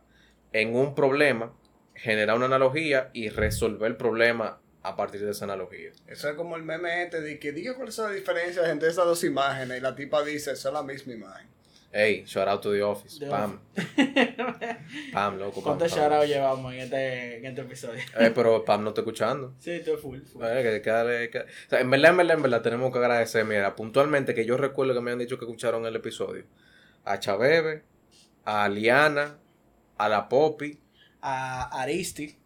[0.52, 1.54] en un problema,
[1.96, 5.92] generar una analogía y resolver el problema a partir de esa analogía.
[6.08, 9.06] Eso es como el meme este de que diga cuál es la diferencia entre esas
[9.06, 11.48] dos imágenes y la tipa dice, es la misma imagen.
[11.96, 13.20] Hey, shout out to the office.
[13.20, 13.60] The Pam.
[15.14, 15.62] Pam, loco.
[15.62, 16.02] Pam, ¿Cuántos Pam.
[16.04, 18.02] shoutouts llevamos en este, en este episodio?
[18.20, 19.54] Eh, pero Pam no está escuchando.
[19.60, 20.20] Sí, estoy full.
[20.22, 20.44] full.
[20.44, 23.46] Eh, que- que que- o sea, en verdad, en verdad, en verdad, tenemos que agradecer,
[23.46, 26.46] mira, puntualmente, que yo recuerdo que me han dicho que escucharon el episodio.
[27.06, 27.84] A Chabebe,
[28.46, 29.38] a Liana,
[29.98, 30.80] a la Poppy.
[31.22, 32.38] A Aristi.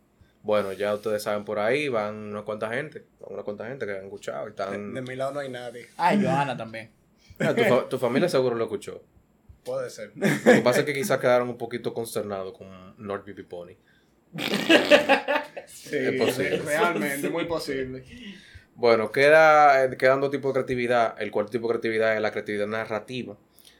[0.43, 3.91] Bueno, ya ustedes saben por ahí, van una cuanta gente, van una cuanta gente que
[3.97, 4.93] han escuchado y De, están...
[4.93, 5.87] de mi lado no hay nadie.
[5.97, 6.91] Ah, y Johanna también.
[7.39, 9.03] Mira, tu, fa- tu familia seguro lo escuchó.
[9.65, 10.11] Puede ser.
[10.15, 13.73] Lo que pasa es que quizás quedaron un poquito consternados con North BB Pony.
[15.65, 16.59] Sí, Es posible.
[16.59, 18.03] realmente, muy posible.
[18.75, 21.21] Bueno, queda, eh, quedan dos tipos de creatividad.
[21.21, 23.37] El cuarto tipo de creatividad es la creatividad narrativa,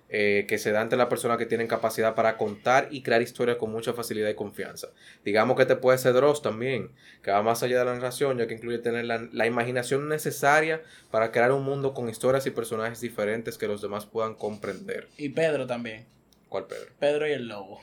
[0.10, 3.58] eh, que se da entre las personas que tienen capacidad para contar y crear historias
[3.58, 4.88] con mucha facilidad y confianza.
[5.26, 6.92] Digamos que te puede ser Dross también,
[7.22, 10.82] que va más allá de la narración, ya que incluye tener la, la imaginación necesaria
[11.12, 15.10] para crear un mundo con historias y personajes diferentes que los demás puedan comprender.
[15.18, 16.06] Y Pedro también.
[16.48, 16.92] ¿Cuál Pedro?
[17.00, 17.82] Pedro y el lobo.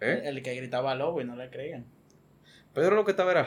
[0.00, 0.22] ¿Eh?
[0.24, 1.86] El que gritaba lobo y no le creían.
[2.74, 3.46] Pedro lo que estaba era.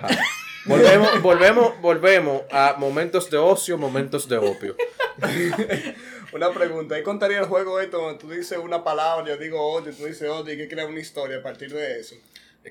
[0.65, 4.75] Volvemos, volvemos, volvemos a momentos de ocio, momentos de opio.
[6.35, 9.93] Una pregunta, ahí contaría el juego esto donde tú dices una palabra, yo digo otra,
[9.93, 12.15] tú dices otra y que crea una historia a partir de eso.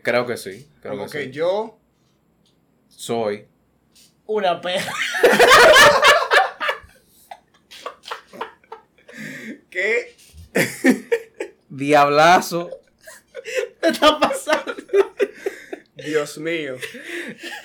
[0.02, 0.68] Creo que sí.
[0.82, 1.30] Creo Como que, que sí.
[1.30, 1.78] yo,
[2.88, 3.46] Soy.
[4.26, 4.92] Una perra.
[9.70, 10.14] que
[11.70, 12.68] Diablazo.
[13.80, 14.74] ¿Qué está pasando?
[15.94, 16.76] Dios mío.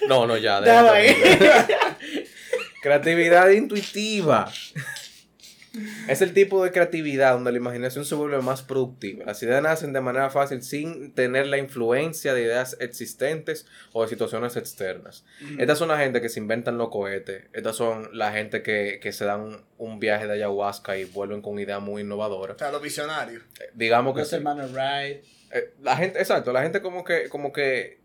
[0.08, 0.60] No, no, ya.
[0.94, 1.14] Ahí.
[2.82, 4.50] Creatividad intuitiva.
[6.10, 9.26] Es el tipo de creatividad donde la imaginación se vuelve más productiva.
[9.26, 14.10] Las ideas nacen de manera fácil sin tener la influencia de ideas existentes o de
[14.10, 15.24] situaciones externas.
[15.58, 17.44] Estas son la gente que se inventan los cohetes.
[17.54, 21.60] Estas son la gente que, que se dan un viaje de ayahuasca y vuelven con
[21.60, 22.56] ideas muy innovadoras.
[22.56, 23.44] O sea, los visionarios.
[23.60, 24.36] Eh, Digamos que Los sí.
[24.38, 25.24] hermanos Wright.
[25.52, 28.00] Eh, la gente, exacto, la gente como que, como que,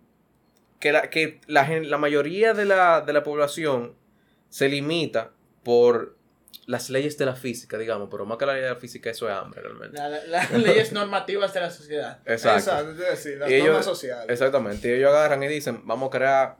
[0.79, 3.95] que la, que la, la mayoría de la, de la población
[4.49, 6.17] se limita por
[6.67, 9.29] las leyes de la física, digamos, pero más que la ley de la física, eso
[9.29, 9.97] es hambre realmente.
[9.99, 12.21] la- la- las leyes normativas de la sociedad.
[12.27, 12.59] Exacto.
[12.71, 14.27] Exacto, es decir, las Y ellos- normas sociales.
[14.29, 14.89] Exactamente.
[14.89, 16.57] Y ellos agarran y dicen, vamos a crear,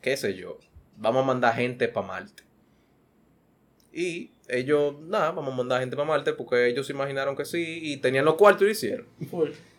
[0.00, 0.58] qué sé yo,
[0.96, 2.42] vamos a mandar gente para Marte.
[3.92, 7.78] Y ellos, nada, vamos a mandar gente para Marte porque ellos se imaginaron que sí
[7.82, 9.06] y tenían los cuartos y lo hicieron.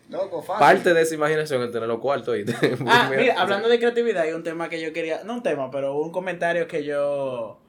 [0.08, 0.60] Loco, fácil.
[0.60, 2.28] Parte de esa imaginación es tener los cuartos.
[2.28, 2.54] ¿oíste?
[2.86, 5.96] Ah, mira, hablando de creatividad, hay un tema que yo quería, no un tema, pero
[5.98, 7.60] un comentario que yo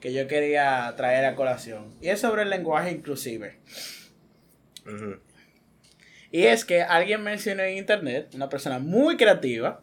[0.00, 1.94] que yo quería traer a colación.
[2.00, 3.58] Y es sobre el lenguaje inclusive.
[6.32, 9.82] Y es que alguien mencionó en internet, una persona muy creativa,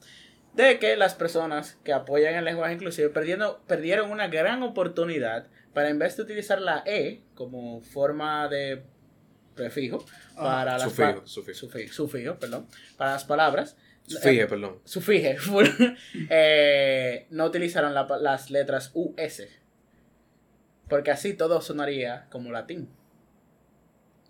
[0.54, 5.90] de que las personas que apoyan el lenguaje inclusive perdiendo, perdieron una gran oportunidad para
[5.90, 8.82] en vez de utilizar la E como forma de
[9.56, 10.04] prefijo
[10.36, 11.68] para las Sufijo, sufijo.
[11.68, 13.76] sufi- sufijo, perdón, para las palabras,
[14.08, 14.80] Fíjate, perdón.
[14.86, 15.36] sufije,
[16.30, 19.44] eh, no utilizaron la las letras US.
[20.90, 22.90] Porque así todo sonaría como latín.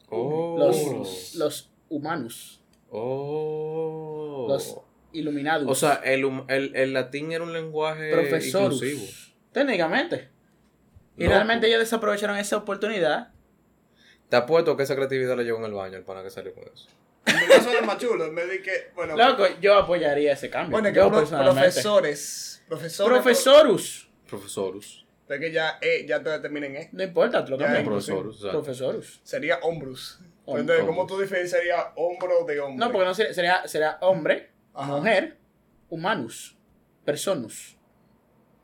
[0.10, 0.56] Oh.
[0.58, 4.46] Los, los humanos, Oh.
[4.50, 4.78] los
[5.12, 5.68] iluminados.
[5.70, 8.78] o sea, el, el, el latín era un lenguaje profesores.
[8.82, 9.06] inclusivo.
[9.52, 10.30] Técnicamente.
[11.18, 11.32] Y No.
[11.32, 13.32] realmente ellos desaprovecharon esa oportunidad.
[14.30, 16.64] Te apuesto que esa creatividad la llevó en el baño el pana que salió con
[16.74, 16.88] eso.
[17.26, 20.72] En verdad suena más chulo, en vez de que, bueno, Loco, yo apoyaría ese cambio.
[20.72, 24.10] bueno, que yo profesores, profesores, Profesorus.
[24.30, 25.06] Profesorus.
[25.28, 26.90] De que ya, eh, ya te terminen, eh.
[26.94, 28.06] No importa, te lo cambiamos.
[28.52, 29.20] Profesorus.
[29.24, 30.20] Sería hombrus.
[30.46, 32.86] Hom- Entonces, ¿cómo tú diferenciarías hombro de hombre?
[32.86, 34.96] No, porque no sería, sería, sería hombre, Ajá.
[34.96, 35.38] mujer,
[35.90, 36.56] humanus,
[37.04, 37.78] personus.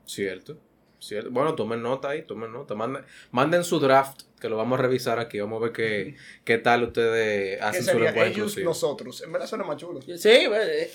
[0.06, 0.58] Cierto.
[1.06, 1.30] Cierto.
[1.30, 2.74] Bueno, tomen nota ahí, tomen nota.
[2.74, 5.38] Manden, manden su draft, que lo vamos a revisar aquí.
[5.40, 6.14] Vamos a ver qué,
[6.44, 8.68] qué tal ustedes ¿Qué hacen su sería lenguaje ellos, inclusivo.
[8.70, 9.22] nosotros?
[9.22, 10.00] En verdad suena más chulo.
[10.02, 10.28] Sí,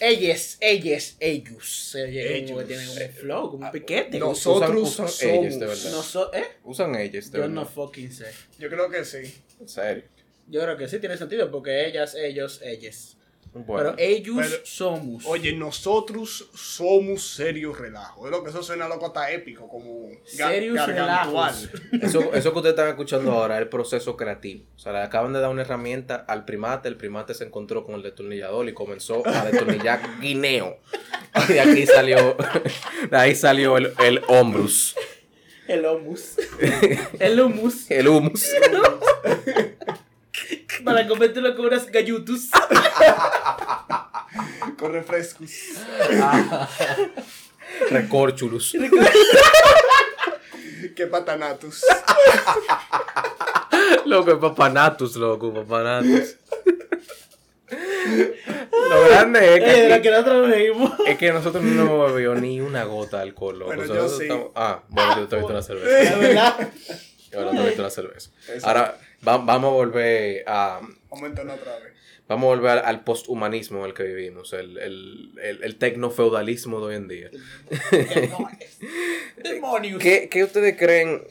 [0.01, 1.95] ellos, ellos, ellos.
[1.95, 2.67] Oye como que Ellos.
[2.67, 4.19] tienen un flow, como un piquete.
[4.19, 5.23] Nosotros usan somos.
[5.23, 5.91] ellos, de verdad.
[5.91, 6.45] No so- ¿eh?
[6.63, 7.53] Usan ellos, de Yo verdad.
[7.55, 8.25] no fucking sé.
[8.57, 9.33] Yo creo que sí.
[9.59, 10.03] En serio.
[10.47, 13.15] Yo creo que sí tiene sentido porque ellas, ellos, ellas.
[13.53, 13.93] Bueno.
[13.95, 15.25] Pero ellos Pero- somos.
[15.25, 18.25] Oye, nosotros somos serios relajo.
[18.25, 21.69] Es lo que eso suena loco hasta épico, como Serios relajos.
[22.01, 24.65] Eso, eso que ustedes están escuchando ahora es el proceso creativo.
[24.75, 27.95] O sea, le acaban de dar una herramienta al primate, el primate se encontró con
[27.95, 30.77] el destornillador y comenzó a destornillar guineo.
[31.49, 32.35] Y de aquí salió,
[33.09, 34.95] de ahí salió el, el hombrus,
[35.67, 36.35] El humus.
[37.19, 37.91] el humus.
[37.91, 38.45] el humus.
[40.83, 42.49] Para convertirlo con unas gallutus.
[44.77, 45.49] Con refrescos.
[47.89, 48.71] Recorchulus.
[50.95, 51.83] que patanatus.
[54.05, 56.35] Loco, es papanatus, loco, papanatus.
[58.89, 60.91] Lo grande es que, Eh, la aquí- que nosotros reímos.
[61.05, 63.75] es que nosotros no hemos bebido ni una gota de alcohol, loco.
[63.75, 64.23] Bueno, yo sí.
[64.23, 65.99] estamos- Ah, bueno, yo te he visto una cerveza.
[66.13, 66.69] Es verdad.
[67.35, 68.29] Ahora te meto la cerveza.
[68.53, 68.65] Eso.
[68.67, 71.93] Ahora va- vamos a volver a Aumentan otra vez.
[72.27, 76.79] vamos a volver al, al posthumanismo en el que vivimos, el, el, el, el tecnofeudalismo
[76.79, 77.29] de hoy en día.
[77.91, 78.77] Demonios.
[79.43, 80.01] Demonios.
[80.01, 81.23] ¿Qué, qué ustedes creen?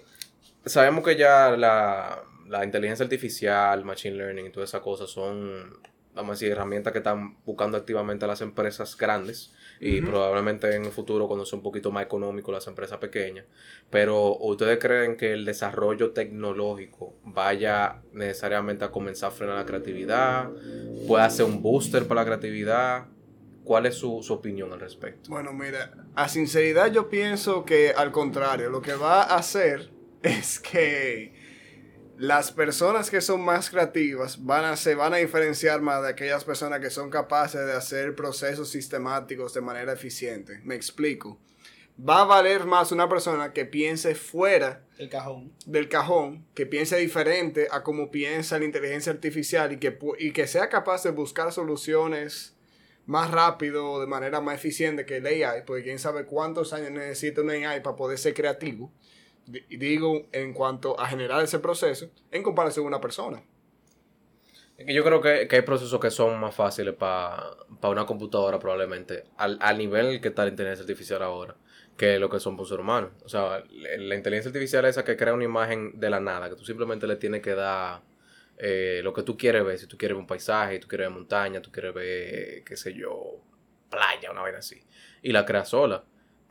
[0.66, 5.78] Sabemos que ya la, la inteligencia artificial, machine learning y todas esas cosas son,
[6.14, 10.84] vamos a decir, herramientas que están buscando activamente a las empresas grandes y probablemente en
[10.84, 13.44] el futuro cuando sea un poquito más económico las empresas pequeñas.
[13.90, 20.50] Pero ¿ustedes creen que el desarrollo tecnológico vaya necesariamente a comenzar a frenar la creatividad?
[21.06, 23.06] ¿Puede ser un booster para la creatividad?
[23.64, 25.30] ¿Cuál es su, su opinión al respecto?
[25.30, 29.90] Bueno, mira, a sinceridad yo pienso que al contrario, lo que va a hacer
[30.22, 31.37] es que
[32.18, 36.44] las personas que son más creativas van a, se van a diferenciar más de aquellas
[36.44, 40.60] personas que son capaces de hacer procesos sistemáticos de manera eficiente.
[40.64, 41.38] Me explico.
[41.96, 45.52] va a valer más una persona que piense fuera El cajón.
[45.64, 50.48] del cajón, que piense diferente a como piensa la inteligencia artificial y que, y que
[50.48, 52.56] sea capaz de buscar soluciones
[53.06, 57.42] más rápido, de manera más eficiente que el AI, porque quién sabe cuántos años necesita
[57.42, 58.92] un AI para poder ser creativo,
[59.68, 63.42] digo en cuanto a generar ese proceso, en comparación a una persona.
[64.86, 69.58] Yo creo que, que hay procesos que son más fáciles para una computadora probablemente, al,
[69.60, 71.56] al nivel que está la inteligencia artificial ahora,
[71.96, 73.10] que lo que son por ser humanos.
[73.24, 76.54] O sea, la, inteligencia artificial es esa que crea una imagen de la nada, que
[76.54, 78.02] tú simplemente le tienes que dar
[78.56, 79.78] eh, lo que tú quieres ver.
[79.78, 82.94] Si tú quieres ver un paisaje, tú quieres ver montaña, tú quieres ver, qué sé
[82.94, 83.42] yo,
[83.90, 84.80] playa, una vaina así.
[85.22, 86.04] Y la creas sola.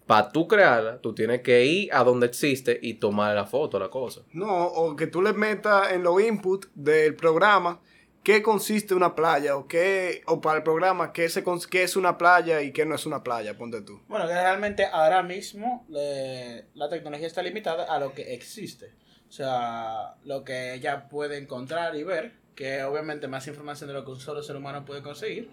[0.08, 3.90] Para tú crearla, tú tienes que ir a donde existe y tomar la foto, la
[3.90, 4.22] cosa.
[4.32, 7.82] No, o que tú le metas en los inputs del programa
[8.24, 12.18] qué consiste una playa o qué o para el programa qué, se, qué es una
[12.18, 14.02] playa y qué no es una playa, ponte tú.
[14.08, 18.94] Bueno, que realmente ahora mismo le- la tecnología está limitada a lo que existe.
[19.30, 24.06] O sea, lo que ella puede encontrar y ver, que obviamente más información de lo
[24.06, 25.50] que un solo ser humano puede conseguir.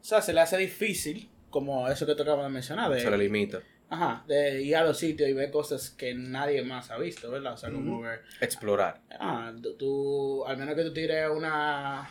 [0.00, 3.10] O sea, se le hace difícil, como eso que te acabo de mencionar, de, Se
[3.10, 3.60] le limita.
[3.88, 7.54] Ajá, de ir a los sitios y ver cosas que nadie más ha visto, ¿verdad?
[7.54, 9.00] O sea, como ver, Explorar.
[9.18, 12.08] ah, tú- al menos que tú tires una,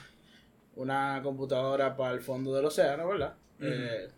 [0.75, 3.35] una computadora para el fondo del océano, ¿verdad?
[3.59, 4.09] Eh,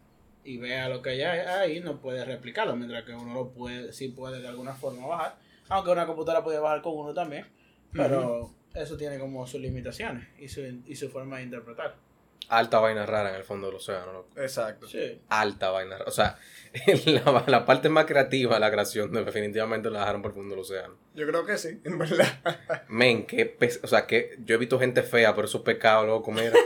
[0.44, 4.10] y vea lo que hay ahí, no puede replicarlo, mientras que uno lo puede, sí
[4.10, 5.36] puede de alguna forma bajar.
[5.70, 7.46] Aunque una computadora puede bajar con uno también,
[7.92, 11.96] pero eso tiene como sus limitaciones y su, y su forma de interpretar.
[12.50, 14.30] Alta vaina rara en el fondo del océano, loco.
[14.38, 14.88] Exacto.
[14.88, 15.20] Sí.
[15.30, 15.98] alta vaina.
[16.06, 16.38] O sea,
[17.06, 20.62] la, la parte más creativa de la creación definitivamente la dejaron por el fondo del
[20.62, 20.96] océano.
[21.14, 22.28] Yo creo que sí, en verdad.
[22.88, 26.54] Men, qué o sea, que yo he visto gente fea, pero esos pecados, loco, mira.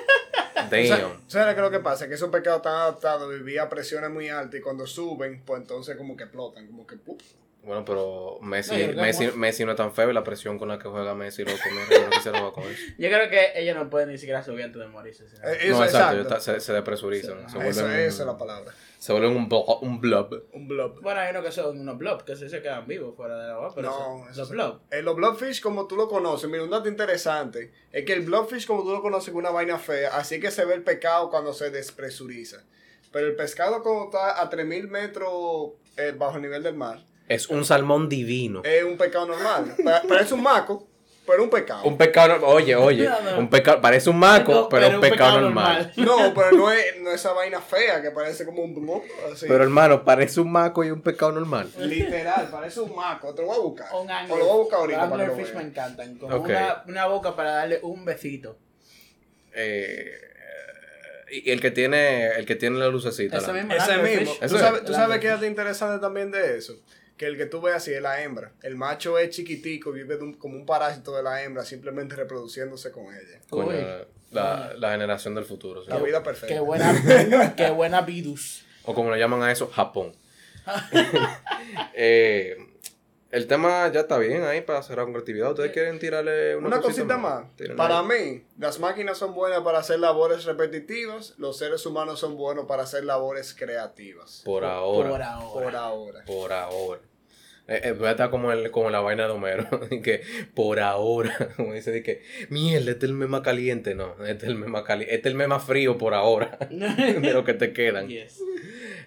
[0.61, 1.21] O sea, Damn.
[1.27, 2.07] ¿Sabes qué es lo que pasa?
[2.07, 5.59] Que esos pecados están adaptados a vivir a presiones muy altas y cuando suben, pues
[5.59, 7.21] entonces como que explotan, como que ¡puf!
[7.63, 10.79] Bueno, pero Messi, No, Messi, Messi no es tan feo y la presión con la
[10.79, 12.81] que juega Messi, loco, mira, yo no quisiera jugar con eso.
[12.97, 15.29] Yo creo que ella no puede ni siquiera subir antes de morirse.
[15.29, 15.35] ¿sí?
[15.43, 16.37] Eh, Eso, no, exacto, exacto.
[16.37, 17.45] está- se, se depresurizan.
[17.47, 17.51] Sí.
[17.51, 18.71] se vuelven, esa es la palabra.
[18.97, 20.43] se vuelven un, blo- un blob.
[20.53, 21.01] Un blob.
[21.01, 23.71] Bueno, hay unos que son unos blobs que sí se quedan vivos fuera del agua,
[23.75, 24.53] pero No, son los sí.
[24.53, 24.79] blobs.
[24.89, 28.65] Eh, los blobfish, como tú lo conoces, mira, un dato interesante es que el blobfish,
[28.65, 31.53] como tú lo conoces, es una vaina fea, así que se ve el pescado cuando
[31.53, 32.63] se despresuriza.
[33.11, 37.47] Pero el pescado, cuando está a 3000 metros eh, bajo el nivel del mar, Es
[37.49, 38.61] un salmón divino.
[38.63, 39.75] es un pescado normal.
[39.83, 40.87] Pa- Parece un maco,
[41.25, 41.83] pero un pescado.
[41.83, 45.93] Un pescado, oye, oye, un pescado, parece un maco, No, pero, un pescado, normal.
[45.95, 49.45] No, pero no es, no es esa vaina fea que parece como un así.
[49.47, 51.69] Pero hermano, parece un maco y un pescado normal.
[51.77, 53.33] Literal, parece un maco.
[53.33, 53.87] Te lo voy a buscar.
[53.93, 56.17] Un O lo voy a buscar ahorita Los para que anglerfish me encantan.
[56.17, 58.57] Con una, una boca para darle un besito.
[59.53, 60.11] Eh,
[61.33, 63.37] y el que tiene, el que tiene la lucecita.
[63.37, 63.73] Ese la- mismo.
[63.73, 64.33] Ese mismo.
[64.37, 64.61] ¿Tú es.
[64.61, 66.73] sabes, tú sabes qué es interesante también de eso?
[67.21, 68.51] Que el que tú ves así es la hembra.
[68.63, 72.75] El macho es chiquitico, vive de un- como un parásito de la hembra, simplemente reproduciendo
[72.91, 73.39] con ella.
[73.47, 73.85] Coño, Uy.
[74.31, 75.83] la, la generación del futuro.
[75.83, 75.89] sí.
[75.91, 76.55] La vida perfecta.
[76.55, 78.65] Qué buena, qué buena vidus.
[78.85, 80.13] O como lo llaman a eso, Japón.
[81.93, 82.57] Eh,
[83.29, 85.51] el tema ya está bien ahí para cerrar con creatividad.
[85.51, 87.45] ¿Ustedes quieren tirarle una, Una cosita más.
[87.77, 88.05] Para ahí.
[88.07, 92.83] mí, las máquinas son buenas para hacer labores repetitivas, los seres humanos son buenos para
[92.83, 94.41] hacer labores creativas.
[94.43, 95.09] Por ahora.
[95.11, 95.53] Por ahora.
[95.53, 96.25] Por ahora.
[96.25, 97.01] Por ahora.
[97.73, 99.65] Eh, eh, voy a estar como, el, como la vaina de Homero.
[99.91, 100.21] y que
[100.53, 101.33] por ahora.
[101.55, 103.95] Como dice, de que mierda, este es el mes más caliente.
[103.95, 105.15] No, este es el mes más caliente.
[105.15, 106.57] Este es el mes más frío por ahora.
[106.69, 108.07] de lo que te quedan.
[108.09, 108.41] Yes.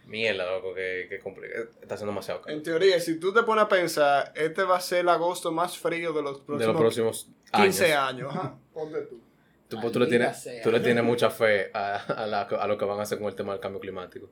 [0.07, 1.65] Mierda, loco, que, que complicado.
[1.83, 2.57] Está siendo demasiado calor.
[2.57, 5.77] En teoría, si tú te pones a pensar, este va a ser el agosto más
[5.77, 8.09] frío de los próximos, De los próximos 15 años.
[8.33, 8.35] años.
[8.35, 8.59] Ajá.
[8.73, 9.21] Ponte tú.
[9.69, 12.77] Tú, pues, tú le tienes, tú le tienes mucha fe a, a, la- a lo
[12.79, 14.31] que van a hacer con el tema del cambio climático.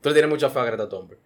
[0.00, 1.18] Tú le tienes mucha fe a Greta Thunberg.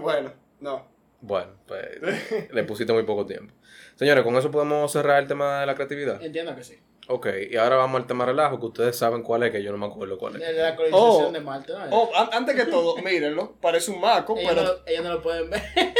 [0.00, 0.88] bueno, no.
[1.20, 1.82] Bueno, pues
[2.52, 3.52] le pusiste muy poco tiempo.
[3.96, 6.22] Señores, con eso podemos cerrar el tema de la creatividad.
[6.22, 6.78] Entiendo que sí.
[7.08, 9.78] Ok, y ahora vamos al tema relajo, que ustedes saben cuál es, que yo no
[9.78, 10.40] me acuerdo cuál es.
[10.40, 11.32] De la colonización Oh.
[11.32, 11.72] de Marte.
[11.72, 11.86] ¿no?
[11.90, 13.56] Oh, an- antes que todo, mírenlo.
[13.60, 15.60] Parece un maco, ellos, pero no, lo- ellos no lo pueden ver.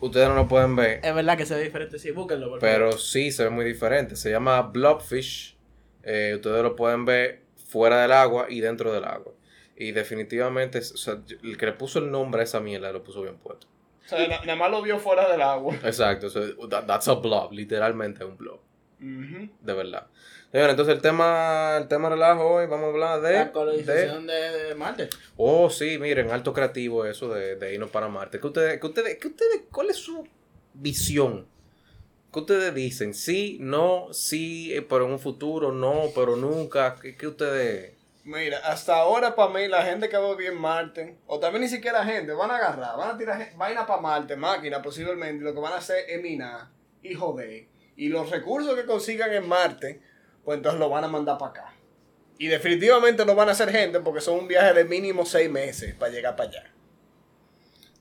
[0.00, 1.98] Ustedes no lo pueden ver, es verdad que se ve diferente.
[1.98, 3.00] Sí, búsquenlo, por pero favor.
[3.00, 4.14] sí se ve muy diferente.
[4.16, 5.56] Se llama Blobfish.
[6.02, 9.32] Eh, ustedes lo pueden ver fuera del agua y dentro del agua.
[9.74, 13.22] Y definitivamente, o sea, el que le puso el nombre a esa mierda lo puso
[13.22, 13.66] bien puesto.
[14.06, 15.74] O sea, na- nada más lo vio fuera del agua.
[15.84, 18.60] Exacto, o sea, that- that's a blob, literalmente es un blob,
[18.98, 20.06] de verdad.
[20.52, 23.32] Señores, entonces el tema, el tema relajo hoy, vamos a hablar de...
[23.32, 25.10] La colonización de, de Marte.
[25.36, 28.38] oh, sí, miren, alto creativo eso de, de irnos para Marte.
[28.40, 30.26] ¿Qué ustedes, qué ustedes, qué ustedes, cuál es su
[30.72, 31.46] visión?
[32.32, 33.12] ¿Qué ustedes dicen?
[33.12, 36.94] Sí, no, sí, eh, pero en un futuro, no, pero nunca.
[37.02, 37.95] ¿Qué, qué ustedes...?
[38.26, 41.62] Mira, hasta ahora para mí la gente que va a vivir en Marte, o también
[41.62, 45.54] ni siquiera gente, van a agarrar, van a tirar vaina para Marte, máquina posiblemente, lo
[45.54, 46.66] que van a hacer es minar
[47.02, 47.68] y joder.
[47.94, 50.02] Y los recursos que consigan en Marte,
[50.44, 51.74] pues entonces lo van a mandar para acá.
[52.36, 55.94] Y definitivamente no van a hacer gente porque son un viaje de mínimo seis meses
[55.94, 56.64] para llegar para allá.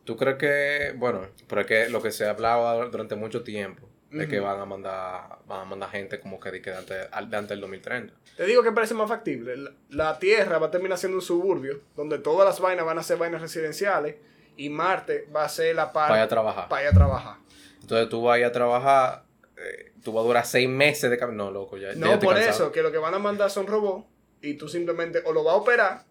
[0.06, 3.88] ¿Tú crees que, bueno, pero es que lo que se ha hablado durante mucho tiempo
[4.24, 7.30] es que van a mandar van a mandar gente como que de, que de antes,
[7.32, 8.14] de del 2030?
[8.38, 9.56] Te digo que parece más factible.
[9.58, 13.04] La, la Tierra va a terminar siendo un suburbio donde todas las vainas van a
[13.04, 14.16] ser vainas residenciales
[14.58, 16.70] y Marte va a ser la parte Para ir a trabajar.
[16.70, 17.36] para ir a trabajar.
[17.82, 19.24] Entonces tú vas a ir a trabajar,
[19.58, 21.46] eh, tú vas a durar seis meses de camino.
[21.46, 21.94] No, loco, ya.
[21.96, 22.50] No, por cansado.
[22.56, 24.06] eso, que lo que van a mandar son robots
[24.42, 26.04] y tú simplemente o lo vas a operar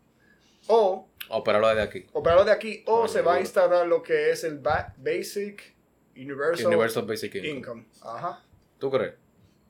[0.68, 2.06] o Operarlo desde aquí.
[2.12, 5.73] operarlo de aquí o se va a instalar lo que es el ba- Basic
[6.16, 7.50] Universal, Universal Basic Income.
[7.58, 7.84] Income.
[8.02, 8.42] Ajá,
[8.78, 9.14] ¿Tú crees?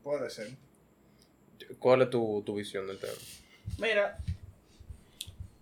[0.02, 0.48] puede ser.
[1.78, 3.12] ¿Cuál es tu, tu visión del tema?
[3.78, 4.18] Mira,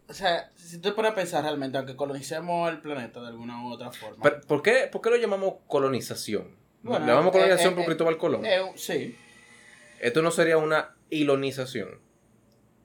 [0.09, 3.65] o sea, si tú te pones a pensar realmente, aunque colonicemos el planeta de alguna
[3.65, 4.23] u otra forma.
[4.23, 6.49] Pero, ¿por, qué, ¿Por qué lo llamamos colonización?
[6.83, 8.45] Bueno, le llamamos colonización eh, por eh, Cristóbal Colón.
[8.45, 9.17] eh, sí,
[10.01, 12.01] Esto no sería una ilonización.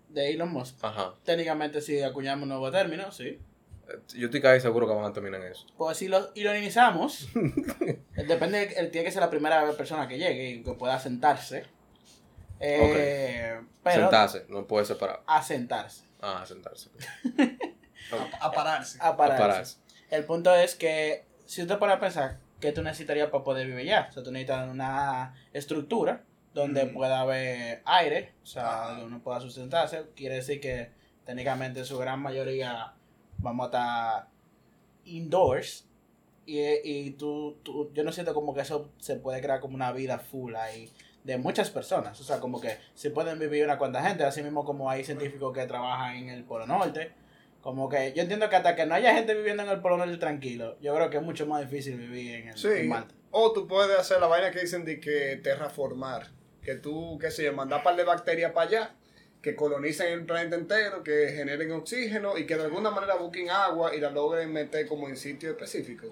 [0.10, 0.78] de Elon Musk.
[0.84, 1.16] Ajá.
[1.24, 3.40] Técnicamente, si acuñamos un nuevo término, sí.
[4.16, 5.66] Yo estoy casi seguro que van a terminar en eso.
[5.78, 7.30] Pues si lo ironizamos,
[8.28, 11.64] depende, él tiene que ser la primera persona que llegue y que pueda sentarse.
[12.60, 15.22] Eh, Pero sentarse, no puede separar.
[15.28, 16.06] a sentarse.
[16.22, 16.90] Ah, sentarse.
[18.40, 18.98] A, a pararse.
[19.02, 19.44] A pararse.
[19.44, 19.78] A pararse.
[20.10, 23.86] El punto es que si usted pone a pensar que tú necesitarías para poder vivir
[23.86, 26.24] ya, o sea, tú necesitas una estructura
[26.54, 30.92] donde pueda haber aire, o sea, donde uno pueda sustentarse, quiere decir que
[31.26, 32.94] técnicamente su gran mayoría
[33.40, 34.28] vamos a estar
[35.06, 35.88] indoors
[36.46, 39.92] y, y tú, tú- yo no siento como que eso se puede crear como una
[39.92, 40.92] vida full ahí
[41.24, 44.64] de muchas personas, o sea, como que se pueden vivir una cuanta gente, así mismo
[44.64, 47.12] como hay científicos que trabajan en el Polo Norte,
[47.62, 50.16] como que yo entiendo que hasta que no haya gente viviendo en el Polo Norte
[50.18, 52.68] tranquilo, yo creo que es mucho más difícil vivir en, el, Sí.
[52.70, 52.94] en.
[53.32, 56.28] O tú puedes hacer la vaina que dicen de que terraformar.
[56.62, 58.96] Que tú, qué sé yo, mandar par de bacterias para allá,
[59.48, 63.96] que colonicen el planeta entero, que generen oxígeno y que de alguna manera busquen agua
[63.96, 66.08] y la logren meter como en sitio específico.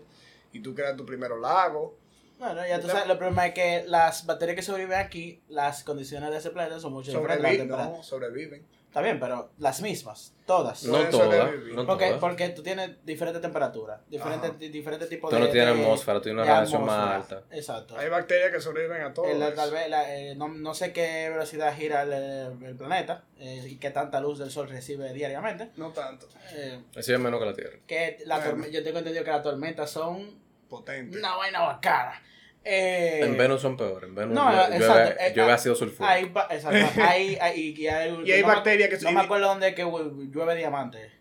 [0.53, 1.97] Y tú creas tu primero lago.
[2.39, 6.31] Bueno, ya tú sabes, el problema es que las bacterias que sobreviven aquí, las condiciones
[6.31, 7.57] de ese planeta son mucho diferentes.
[7.57, 7.97] temperatura.
[7.97, 8.65] no, sobreviven.
[8.95, 10.85] Está bien, pero las mismas, todas.
[10.85, 11.51] No todas.
[11.73, 14.57] No porque, porque tú tienes diferentes temperaturas, diferentes, Ajá.
[14.57, 15.41] di- diferentes tipos Tú de...
[15.41, 17.39] no tienes de- atmósfera, tú tienes de una radiación más atmósfera.
[17.41, 17.55] alta.
[17.57, 17.97] Exacto.
[17.97, 19.25] Hay bacterias que sobreviven a todo.
[19.25, 19.51] El- eso.
[19.53, 23.75] tal vez la- eh, no, no sé qué velocidad gira el, el planeta eh, y
[23.79, 25.71] qué tanta luz del sol recibe diariamente.
[25.75, 26.29] No tanto.
[26.53, 27.77] Eh, es menos que la Tierra.
[27.85, 28.65] que la Bueno.
[28.67, 30.39] yo tengo entendido que las tormentas son
[30.69, 31.17] Potente.
[31.19, 32.21] una vaina bacana.
[32.67, 34.09] Eh, En Venus son peores.
[34.09, 36.05] En Venus no, llueve, exacto, llueve, eh, llueve ah, ácido sulfúrico.
[36.05, 36.23] Hay,
[36.55, 39.47] exacto, hay, hay, y hay, Y hay no me- bacterias que No sí- me acuerdo
[39.47, 41.11] dónde que llueve diamante.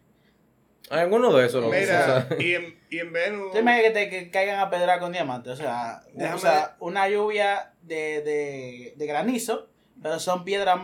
[0.90, 1.64] Hay alguno de esos.
[1.64, 3.52] Mira, sea, y en, y en Venus.
[3.52, 5.50] ¿Tú imaginas que te que caigan a pedrar con diamante?
[5.50, 9.68] O sea, Déjame- o sea una lluvia de, de, de granizo,
[10.02, 10.78] pero son piedras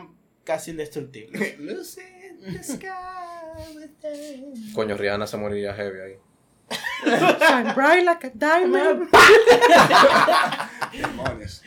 [0.44, 1.58] casi indestructibles.
[1.58, 2.86] Lucy in the sky
[3.76, 4.72] with them.
[4.74, 6.16] Coño, Rihanna se moriría heavy ahí.
[7.04, 9.08] Shine bright like a diamond.
[10.92, 11.62] Demonios.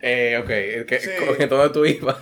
[0.00, 1.10] Eh, ok, que, Sí.
[1.38, 2.16] entonces tú ibas.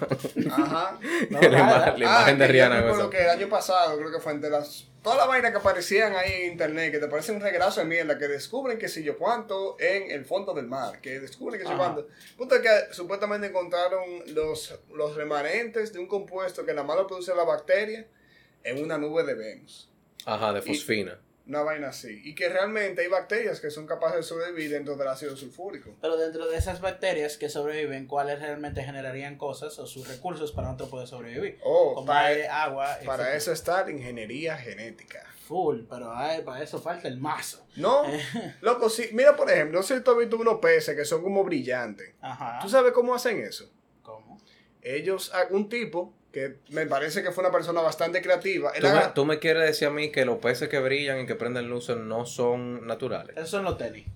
[0.50, 0.98] Ajá.
[1.30, 2.76] No, la, la imagen de que yo Rihanna.
[2.80, 3.10] recuerdo eso.
[3.10, 4.88] que el año pasado, creo que fue entre las.
[5.02, 8.18] Todas las vainas que aparecían ahí en internet, que te parecen un regrazo de mierda,
[8.18, 11.72] que descubren que si yo cuánto en el fondo del mar, que descubren que si
[11.72, 12.08] yo cuánto.
[12.36, 17.06] Punto es que supuestamente encontraron los, los remanentes de un compuesto que nada más lo
[17.08, 18.06] produce la bacteria
[18.62, 19.88] en una nube de Venus.
[20.24, 21.18] Ajá, de fosfina.
[21.46, 22.20] Una vaina así.
[22.24, 25.96] Y que realmente hay bacterias que son capaces de sobrevivir dentro del ácido sulfúrico.
[26.00, 30.68] Pero dentro de esas bacterias que sobreviven, ¿cuáles realmente generarían cosas o sus recursos para
[30.68, 31.58] nosotros poder sobrevivir?
[31.64, 33.36] Oh, Como para, aire, agua, para etcétera.
[33.36, 35.26] eso está la ingeniería genética.
[35.48, 37.66] Full, pero ay, para eso falta el mazo.
[37.74, 38.04] No,
[38.60, 39.08] loco, sí.
[39.12, 42.14] Mira, por ejemplo, no sé si tú has visto unos peces que son como brillantes.
[42.20, 42.60] Ajá.
[42.62, 43.68] ¿Tú sabes cómo hacen eso?
[44.02, 44.40] ¿Cómo?
[44.80, 48.72] Ellos, ah, un tipo que me parece que fue una persona bastante creativa.
[48.72, 51.26] ¿Tú me, agarra- tú me quieres decir a mí que los peces que brillan y
[51.26, 53.36] que prenden luces no son naturales.
[53.36, 54.06] Esos son los tenis.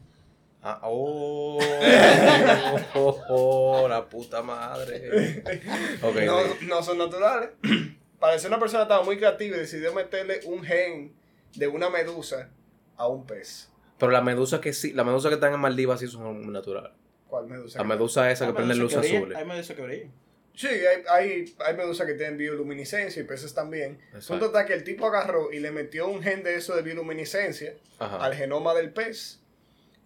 [0.63, 1.59] Ah, oh,
[2.95, 5.43] oh, oh, la puta madre.
[6.03, 6.67] No, sí.
[6.67, 7.51] no son naturales.
[8.19, 11.13] Parece una persona estaba muy creativa y decidió meterle un gen
[11.55, 12.49] de una medusa
[12.97, 13.71] a un pez.
[13.99, 16.93] Pero la medusa que sí, la medusa que están en Maldivas sí son naturales.
[17.29, 17.79] ¿Cuál medusa?
[17.79, 19.39] La medusa esa que Hay prende medusas luces azules.
[19.39, 20.13] Hay medusas que brillan.
[20.57, 24.01] Sí, hay, hay, hay medusas que tienen bioluminiscencia y peces también.
[24.09, 24.29] Exacto.
[24.29, 27.75] Punto está que el tipo agarró y le metió un gen de eso de bioluminiscencia
[27.99, 28.17] Ajá.
[28.25, 29.41] al genoma del pez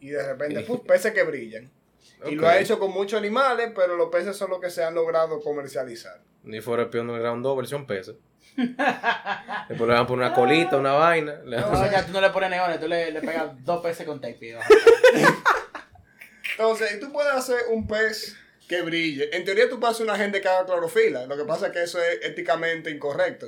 [0.01, 0.81] y de repente, ¡puf!
[0.87, 1.71] peces que brillan.
[2.27, 4.95] Y lo ha hecho con muchos animales, pero los peces son los que se han
[4.95, 6.21] logrado comercializar.
[6.43, 8.13] Need for Speed Underground 2 versión PS.
[8.57, 11.41] Después le van a poner una colita, una vaina.
[11.45, 14.05] le dan- No, ya tú no le pones neones, tú le, le pegas dos peces
[14.07, 14.59] con tape.
[16.59, 18.37] Entonces, tú puedes hacer un pez
[18.71, 19.29] que brille.
[19.37, 21.27] En teoría, tú hacer una gente que haga clorofila.
[21.27, 23.47] Lo que pasa es que eso es éticamente incorrecto.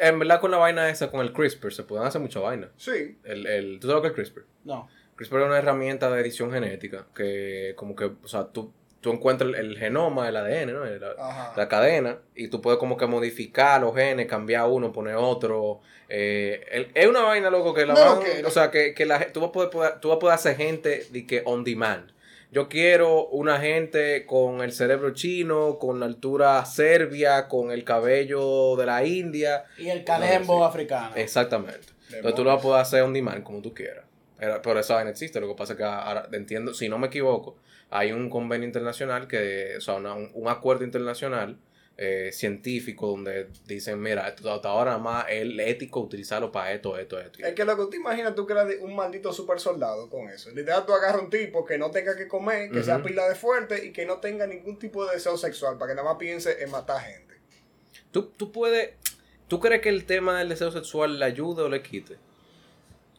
[0.00, 2.68] En verdad, con la vaina esa, con el CRISPR, se pueden hacer mucha vaina.
[2.76, 3.16] Sí.
[3.22, 4.44] El, el, ¿Tú sabes lo que es CRISPR?
[4.64, 4.88] No.
[5.14, 9.50] CRISPR es una herramienta de edición genética que, como que, o sea, tú, tú encuentras
[9.50, 10.84] el, el genoma, el ADN, ¿no?
[10.84, 15.80] La, la cadena, y tú puedes como que modificar los genes, cambiar uno, poner otro.
[16.08, 19.32] Eh, el- es una vaina, loco, que la No, van- O sea, que, que la,
[19.32, 22.10] tú, vas a poder, poder- tú vas a poder hacer gente de que on demand.
[22.52, 28.76] Yo quiero una gente con el cerebro chino, con la altura serbia, con el cabello
[28.76, 29.64] de la India.
[29.78, 30.64] Y el calembo sí.
[30.68, 31.10] africano.
[31.16, 31.88] Exactamente.
[32.12, 34.04] Entonces tú lo vas a poder hacer on demand como tú quieras.
[34.38, 35.40] Era- Pero esa vaina existe.
[35.40, 37.56] Lo que pasa es que ahora entiendo, si no me equivoco,
[37.90, 41.58] hay un convenio internacional que, o sea, una- un, un acuerdo internacional
[41.98, 46.98] eh, científico donde dicen, mira, esto- hasta ahora nada más es ético utilizarlo para esto,
[46.98, 47.38] esto, esto.
[47.44, 50.50] Es que lo que tú imaginas, tú creas un maldito super soldado con eso.
[50.50, 53.86] Literal, tú agarras un tipo que no tenga que comer, que sea pila de fuerte
[53.86, 56.70] y que no tenga ningún tipo de deseo sexual, para que nada más piense en
[56.70, 57.34] matar gente.
[58.10, 58.90] ¿Tú, tú puedes,
[59.48, 62.16] ¿Tú crees que el tema del deseo sexual le ayude o le quite?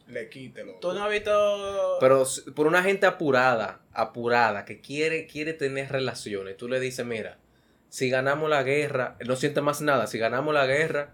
[0.08, 0.74] Le quítelo.
[0.80, 1.96] Tú no has visto.
[2.00, 2.24] Pero
[2.54, 7.38] por una gente apurada, apurada, que quiere, quiere tener relaciones, tú le dices, mira,
[7.88, 11.10] si ganamos la guerra, no siente más nada, si ganamos la guerra,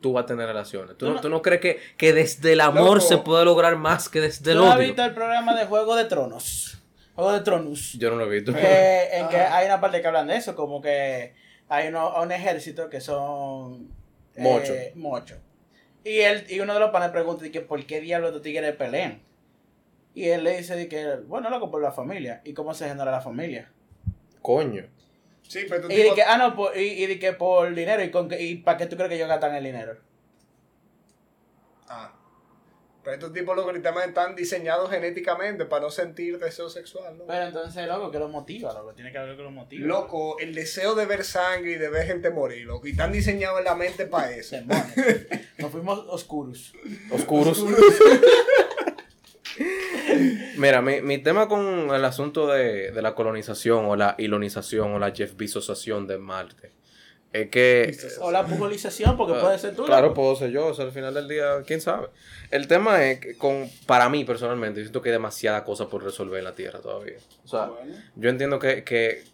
[0.00, 0.96] tú vas a tener relaciones.
[0.96, 3.00] ¿Tú, Tú no, no- tú no crees que, que desde el amor Loco.
[3.00, 4.86] se puede lograr más que desde el ¿Tú no has odio?
[4.88, 6.82] visto el programa de Juego de Tronos?
[7.14, 7.92] Juego de Tronos.
[7.94, 8.52] Yo no lo he visto.
[8.56, 9.56] Eh, en que Ajá.
[9.58, 11.34] hay una parte que hablan de eso, como que
[11.68, 13.88] hay uno- un ejército que son
[14.34, 14.72] eh, Mocho.
[14.96, 15.36] mocho.
[16.02, 19.22] Y él, y uno de los panes pregunta que por qué diablos estos tigres pelean.
[20.14, 22.40] Y él le dice que, bueno, loco, por la familia.
[22.44, 23.70] ¿Y cómo se genera la familia?
[24.42, 24.84] Coño.
[25.46, 27.72] Sí, pero tú Y de tipo- que, ah, no, por- y, y de que por
[27.74, 28.02] dinero.
[28.02, 29.96] ¿Y, con, qué- y para qué tú crees que ellos gastan el dinero?
[31.88, 32.12] Ah.
[33.02, 37.26] Pero estos tipos lo literalmente están diseñados genéticamente para no sentir deseo sexual, ¿no?
[37.26, 38.94] Pero entonces, loco, que lo motiva, loco.
[38.94, 39.86] Tiene que haber algo que lo motiva.
[39.86, 42.86] Loco, el deseo de ver sangre y de ver gente morir, loco.
[42.86, 44.56] Y están diseñados en la mente para eso.
[45.58, 46.72] Nos fuimos oscuros.
[47.10, 47.62] Oscuros.
[50.56, 54.98] Mira, mi, mi tema con el asunto de, de la colonización o la ilonización o
[54.98, 56.72] la Jeff Bezosación de Marte
[57.34, 59.82] es que O la pujolización, porque puede ser tú.
[59.82, 62.06] Ah, Claro, puedo ser yo, o sea, al final del día, quién sabe.
[62.52, 66.04] El tema es que con, para mí personalmente, yo siento que hay demasiada cosa por
[66.04, 67.16] resolver en la Tierra todavía.
[67.44, 67.92] O sea, Bueno.
[68.14, 69.24] yo entiendo que, que,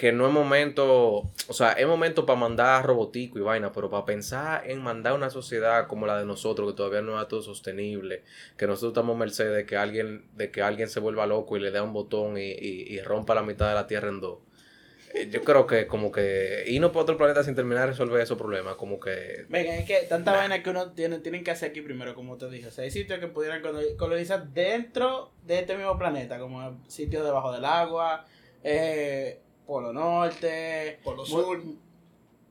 [0.00, 4.06] que no es momento, o sea, es momento para mandar robotico y vaina, pero para
[4.06, 8.22] pensar en mandar una sociedad como la de nosotros, que todavía no es todo sostenible,
[8.56, 11.70] que nosotros estamos merced de que alguien, de que alguien se vuelva loco y le
[11.70, 14.38] dé un botón y, rompa la mitad de la Tierra en dos.
[15.12, 18.38] Eh, Yo creo que como que irnos para otro planeta sin terminar de resolver esos
[18.38, 21.82] problemas, como que Venga, es que tanta vaina que uno tiene, tienen que hacer aquí
[21.82, 22.68] primero, como te dije.
[22.68, 27.22] O sea, hay sitios que pudieran colo- colonizar dentro de este mismo planeta, como sitios
[27.22, 28.24] debajo del agua,
[28.64, 29.40] eh,
[29.70, 31.62] Polo Norte, Polo mu- Sur.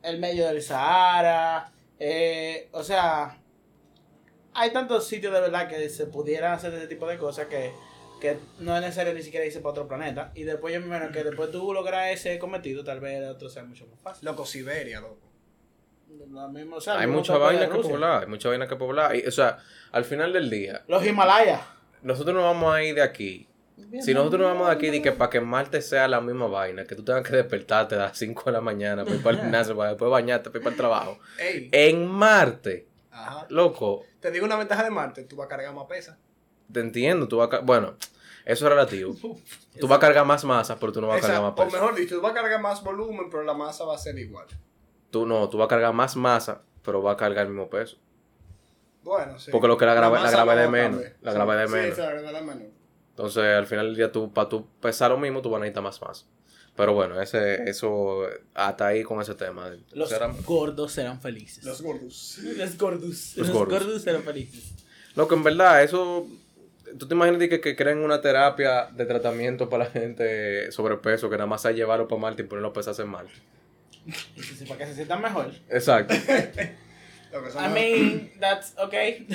[0.03, 1.69] el medio del Sahara.
[1.99, 3.37] eh, o sea,
[4.53, 7.73] hay tantos sitios de verdad que se pudieran hacer ese tipo de cosas que,
[8.21, 10.31] que no es necesario ni siquiera irse para otro planeta.
[10.33, 13.49] Y después yo me imagino que después tú logras ese cometido, tal vez el otro
[13.49, 14.25] sea mucho más fácil.
[14.25, 15.17] Loco, Siberia, loco.
[16.31, 19.13] Lo mismo, o sea, hay mucha vaina que poblar, hay mucha vaina que poblar.
[19.17, 19.57] Y, o sea,
[19.91, 21.59] al final del día, Los Himalayas.
[22.01, 23.45] nosotros nos vamos a ir de aquí.
[24.01, 26.85] Si nosotros nos vamos de aquí, de que para que Marte sea la misma vaina,
[26.85, 29.41] que tú tengas que despertarte a las 5 de la mañana para ir para el
[29.43, 31.19] gimnasio, para después bañarte, para ir para el trabajo.
[31.39, 31.69] Ey.
[31.71, 33.45] En Marte, Ajá.
[33.49, 36.17] loco, Te digo una ventaja de Marte, tú vas a cargar más pesa.
[36.71, 37.59] te entiendo, tú vas a...
[37.59, 37.95] Bueno,
[38.45, 39.15] eso es relativo.
[39.79, 41.71] Tú vas a cargar más masa, pero tú no vas a cargar más O peso.
[41.71, 44.45] mejor dicho, tú vas a cargar más volumen, pero la masa va a ser igual.
[45.09, 47.97] Tú no, tú vas a cargar más masa, pero vas a cargar el mismo peso.
[49.03, 49.51] Bueno, sí.
[49.51, 49.99] Porque lo que la la
[50.31, 51.95] gravedad es menos, la Sí, gravedad es sí, menos.
[51.95, 52.63] sí, la gravedad es menos.
[53.19, 55.83] Entonces, al final del día, tú, para tú pesar lo mismo, tú vas a necesitar
[55.83, 56.23] más masa.
[56.77, 58.21] Pero bueno, ese, eso,
[58.53, 59.69] hasta ahí con ese tema.
[59.91, 61.65] Los Será- gordos serán felices.
[61.65, 62.39] Los gordos.
[62.41, 63.33] Los gordos.
[63.35, 63.83] Los gordos.
[63.83, 64.01] gordos.
[64.03, 64.71] serán felices.
[65.15, 66.25] Lo que en verdad, eso.
[66.97, 71.35] ¿Tú te imaginas que, que creen una terapia de tratamiento para la gente sobrepeso que
[71.35, 73.33] nada más sea llevarlo para Marte y ponerlo a pesarse en Marte?
[74.37, 75.51] Eso sí, para que se sientan mejor.
[75.67, 76.13] Exacto.
[77.31, 79.27] I mean, that's okay.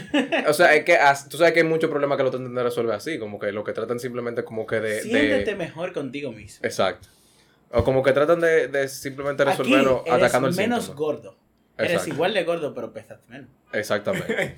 [0.48, 0.98] O sea, es que
[1.30, 3.62] tú sabes que hay muchos problemas que lo tratan de resolver así, como que lo
[3.64, 5.02] que tratan simplemente como que de.
[5.02, 5.56] Siéntete de...
[5.56, 6.64] mejor contigo mismo.
[6.66, 7.08] Exacto.
[7.70, 11.06] O como que tratan de, de simplemente Aquí resolverlo eres atacando el menos síntoma.
[11.06, 11.36] gordo.
[11.76, 12.14] Eres Exacto.
[12.14, 13.50] igual de gordo, pero pesas menos.
[13.72, 14.56] Exactamente.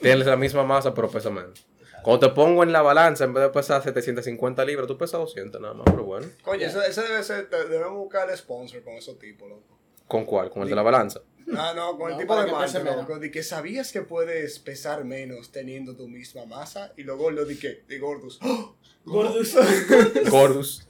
[0.00, 1.66] Tienes la misma masa, pero pesa menos.
[2.02, 5.60] Cuando te pongo en la balanza, en vez de pesar 750 libras, tú pesas 200
[5.60, 6.26] nada más, pero bueno.
[6.42, 9.78] Coño, ese, ese debe ser, debemos buscar el sponsor con esos tipos, loco.
[10.06, 10.50] ¿Con cuál?
[10.50, 11.20] ¿Con el de la balanza?
[11.56, 12.96] Ah, no, con el No, tipo de Marte, menos.
[12.96, 13.18] loco.
[13.18, 16.92] De que sabías que puedes pesar menos teniendo tu misma masa.
[16.96, 18.38] Y luego lo de que, de gordos.
[18.42, 18.76] ¡Oh!
[19.04, 19.54] Gordus.
[20.30, 20.86] Gordus.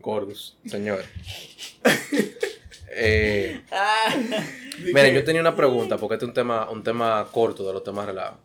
[0.00, 1.02] Gordus, señor.
[2.90, 4.14] Eh, Ah.
[4.92, 7.82] Miren, yo tenía una pregunta, porque este es un tema, un tema corto de los
[7.84, 8.38] temas relajados.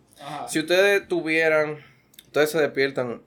[0.47, 1.83] Si ustedes tuvieran,
[2.25, 3.21] ustedes se despiertan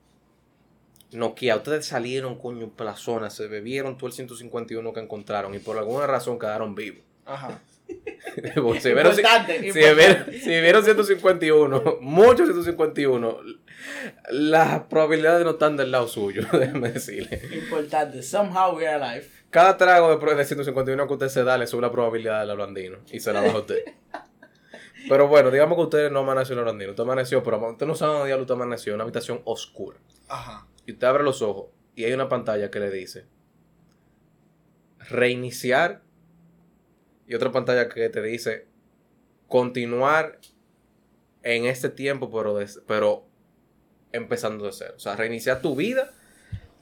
[1.12, 5.58] Nokia, ustedes salieron, coño, por la zona, se bebieron todo el 151 que encontraron y
[5.58, 7.02] por alguna razón quedaron vivos.
[7.24, 7.60] Ajá.
[8.80, 10.60] si vieron, si, Importante, si importante.
[10.60, 13.38] vieron 151, muchos 151,
[14.30, 17.40] las probabilidades no están del lado suyo, déjeme decirle.
[17.52, 18.22] Importante.
[18.22, 19.26] Somehow we are alive.
[19.50, 22.50] Cada trago de, pro- de 151 que usted se da le sube la probabilidad del
[22.50, 23.84] holandino y se la baja usted.
[25.08, 27.94] Pero bueno, digamos que usted no amaneció en el holandino, usted amaneció, pero usted no
[27.94, 29.98] sabe dónde diablo usted amaneció, en una habitación oscura.
[30.26, 30.66] Ajá.
[30.84, 33.26] Y usted abre los ojos y hay una pantalla que le dice
[35.08, 36.02] reiniciar
[37.26, 38.66] y otra pantalla que te dice
[39.48, 40.38] continuar
[41.42, 43.26] en este tiempo, pero, des- pero
[44.12, 44.94] empezando de cero.
[44.96, 46.12] O sea, reiniciar tu vida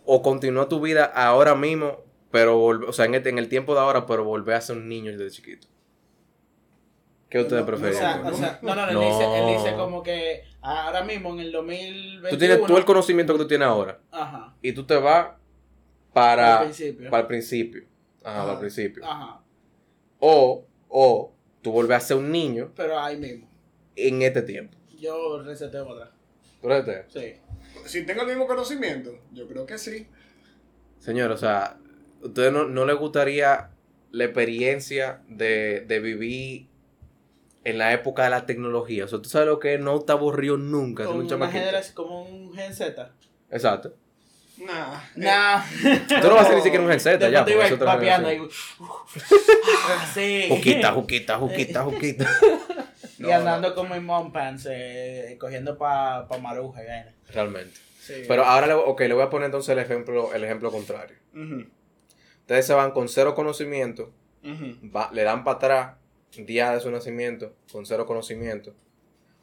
[0.04, 3.80] o continuar tu vida ahora mismo, pero o sea, en, este- en el tiempo de
[3.80, 5.66] ahora, pero volver a ser un niño desde chiquito.
[7.28, 8.34] ¿Qué ustedes no, O preferían?
[8.36, 9.02] sea, no, no, No.
[9.02, 12.28] Él, dice, él dice como que ahora mismo en el 2021.
[12.30, 14.54] tú tienes todo el conocimiento que tú tienes ahora Ajá.
[14.62, 15.30] y tú te vas
[16.12, 17.10] para, Al principio.
[17.10, 17.84] para el principio.
[18.22, 18.42] Ajá, Ajá.
[18.42, 19.04] para el principio.
[19.04, 19.40] Ajá.
[20.26, 23.46] O, o tú vuelves a ser un niño Pero ahí mismo.
[23.94, 24.74] en este tiempo.
[24.98, 27.02] Yo reseteo para atrás.
[27.12, 27.34] ¿Tú Sí.
[27.84, 30.06] Si tengo el mismo conocimiento, yo creo que sí.
[30.98, 31.76] Señor, o sea,
[32.22, 33.70] ¿a ustedes no, no les gustaría
[34.12, 36.68] la experiencia de, de vivir
[37.64, 39.04] en la época de la tecnología?
[39.04, 41.06] O sea, tú sabes lo que es no está aburrido nunca.
[41.06, 43.12] una generación, como un Gen Z.
[43.50, 43.94] Exacto.
[44.58, 45.00] Nah.
[45.16, 45.62] Nah.
[46.20, 47.44] Tú no vas a ser ni siquiera un Z ya.
[47.44, 48.40] Te te papeando ahí.
[49.88, 50.46] Ah, sí.
[50.48, 52.28] Juquita, juquita, juquita, juquita.
[53.16, 57.14] Y andando como en mom pants, eh, cogiendo pa, pa maruja y vaina.
[57.32, 57.72] Realmente.
[58.00, 58.24] Sí.
[58.28, 61.16] Pero ahora, le, ok, le voy a poner entonces el ejemplo, el ejemplo contrario.
[61.32, 61.64] Ujú,
[62.40, 64.90] Ustedes se van con cero conocimiento ujú.
[64.94, 65.96] va- le dan para atrás
[66.36, 68.74] día de su nacimiento con cero conocimiento.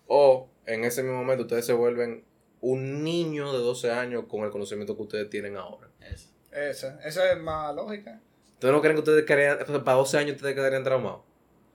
[0.06, 2.24] O en ese mismo momento ustedes se vuelven
[2.62, 5.90] un niño de 12 años con el conocimiento que ustedes tienen ahora.
[6.00, 6.30] Eso.
[6.52, 8.22] Esa, esa es más lógica.
[8.54, 11.22] ¿Ustedes no creen que ustedes quedarían, para 12 años ustedes quedarían traumados?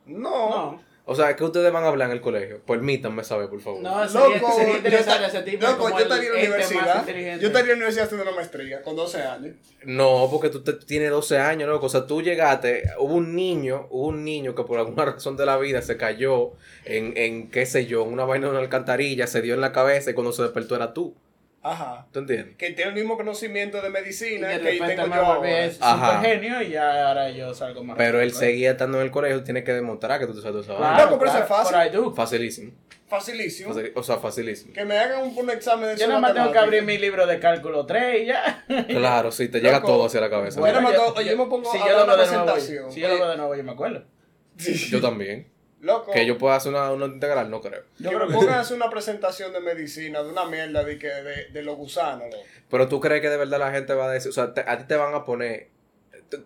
[0.07, 0.51] No.
[0.51, 0.82] No.
[1.09, 2.61] O sea, ¿qué ustedes van a hablar en el colegio?
[2.67, 3.81] Permítanme saber, por favor.
[3.81, 5.65] No, sería, Loco, sería yo interesante ta- ese tipo.
[5.65, 7.39] loco, yo estaría en la más universidad.
[7.39, 9.55] Yo estaría en la universidad haciendo una maestría con 12 años.
[9.85, 11.87] No, porque tú te- tienes 12 años, loco.
[11.87, 15.47] O sea, tú llegaste, hubo un niño, hubo un niño que por alguna razón de
[15.47, 16.51] la vida se cayó
[16.85, 19.71] en, en qué sé yo, en una vaina de una alcantarilla, se dio en la
[19.71, 21.15] cabeza y cuando se despertó era tú.
[21.71, 22.07] Ajá.
[22.12, 22.57] ¿Tú entiendes?
[22.57, 25.71] Que tiene el mismo conocimiento de Y medicina de que tengo me yo ahora.
[25.73, 26.21] super Ajá.
[26.21, 29.64] genio y ya ahora yo salgo más Pero él seguía estando en el colegio, tiene
[29.64, 30.95] que demostrar que tú te sabes esa vaina.
[30.95, 32.12] Claro, Loco, pero eso es fácil.
[32.14, 32.73] Facilísimo.
[33.09, 33.75] Facilísimo.
[33.95, 34.73] O sea, facilísimo.
[34.73, 37.27] Que me hagan un, un examen de Yo nada más tengo que abrir mi libro
[37.27, 38.64] de cálculo 3 y ya.
[38.89, 39.87] Claro, sí, te llega Loco.
[39.89, 40.59] todo hacia la cabeza.
[40.61, 40.89] Bueno, ¿no?
[40.89, 42.91] oye, yo me pongo si a yo dar una nuevo, presentación.
[42.93, 44.05] Si yo lo veo de nuevo, yo me acuerdo.
[44.91, 45.49] Yo también.
[45.87, 46.11] Loco.
[46.12, 47.82] Que yo pueda hacer una, una integral, no creo.
[47.99, 51.07] Yo que me pongan a hacer una presentación de medicina, de una mierda de, que,
[51.09, 52.43] de, de los gusanos, loco.
[52.68, 54.76] Pero tú crees que de verdad la gente va a decir, o sea, te- a
[54.78, 55.68] ti te van a poner,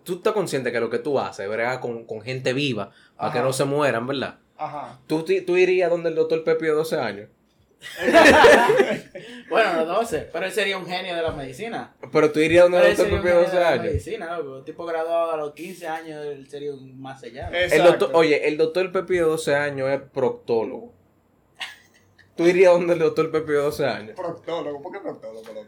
[0.03, 3.39] tú estás consciente que lo que tú haces, bregar con, con gente viva, para que
[3.39, 4.37] no se mueran, ¿verdad?
[4.57, 4.99] Ajá.
[5.07, 7.29] ¿Tú, tú irías donde el doctor Pepe de 12 años.
[9.49, 10.29] Bueno, los 12.
[10.31, 11.93] Pero él sería un genio de la medicina.
[12.11, 13.83] Pero tú irías donde doctor de genio 12 de la años.
[13.85, 14.57] medicina, loco.
[14.57, 17.49] Un tipo graduado a los 15 años, él sería un más allá.
[17.49, 17.83] El Exacto.
[17.91, 20.93] doctor, oye, el doctor Pepe de 12 años es proctólogo.
[22.35, 24.15] ¿Tú irías donde el doctor Pepe de 12 años?
[24.15, 25.43] Proctólogo, ¿por qué proctólogo?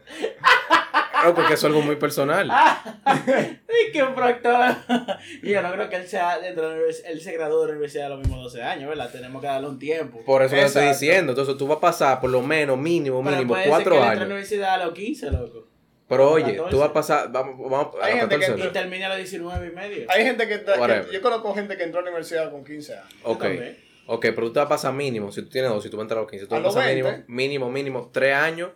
[1.24, 2.50] No, porque eso es algo muy personal.
[3.88, 4.76] Y que un proctor.
[5.42, 7.10] Y yo no creo que él sea dentro de la universidad.
[7.10, 9.10] Él se graduó de la universidad a los mismos 12 años, ¿verdad?
[9.10, 10.22] Tenemos que darle un tiempo.
[10.24, 11.32] Por eso te estoy diciendo.
[11.32, 13.96] Entonces tú vas a pasar por lo menos, mínimo, Pero mínimo, puede ser cuatro que
[13.98, 14.26] él entre a la años.
[14.26, 15.68] universidad a los 15, loco.
[16.06, 16.70] Pero oye, 14.
[16.70, 18.68] tú vas a pasar, vamos, vamos a Hay gente que 14.
[18.68, 20.06] Y termina a los 19 y medio.
[20.10, 21.12] Hay gente que, está- que-.
[21.12, 23.06] Yo conozco gente que entró a la universidad con 15 años.
[23.22, 23.44] Ok.
[24.06, 26.02] Ok, pero tú te vas a pasar mínimo, si tú tienes dos, si tú vas
[26.02, 27.02] a entrar a los 15, tú A vas a pasar 20.
[27.02, 28.70] mínimo, mínimo, mínimo, tres años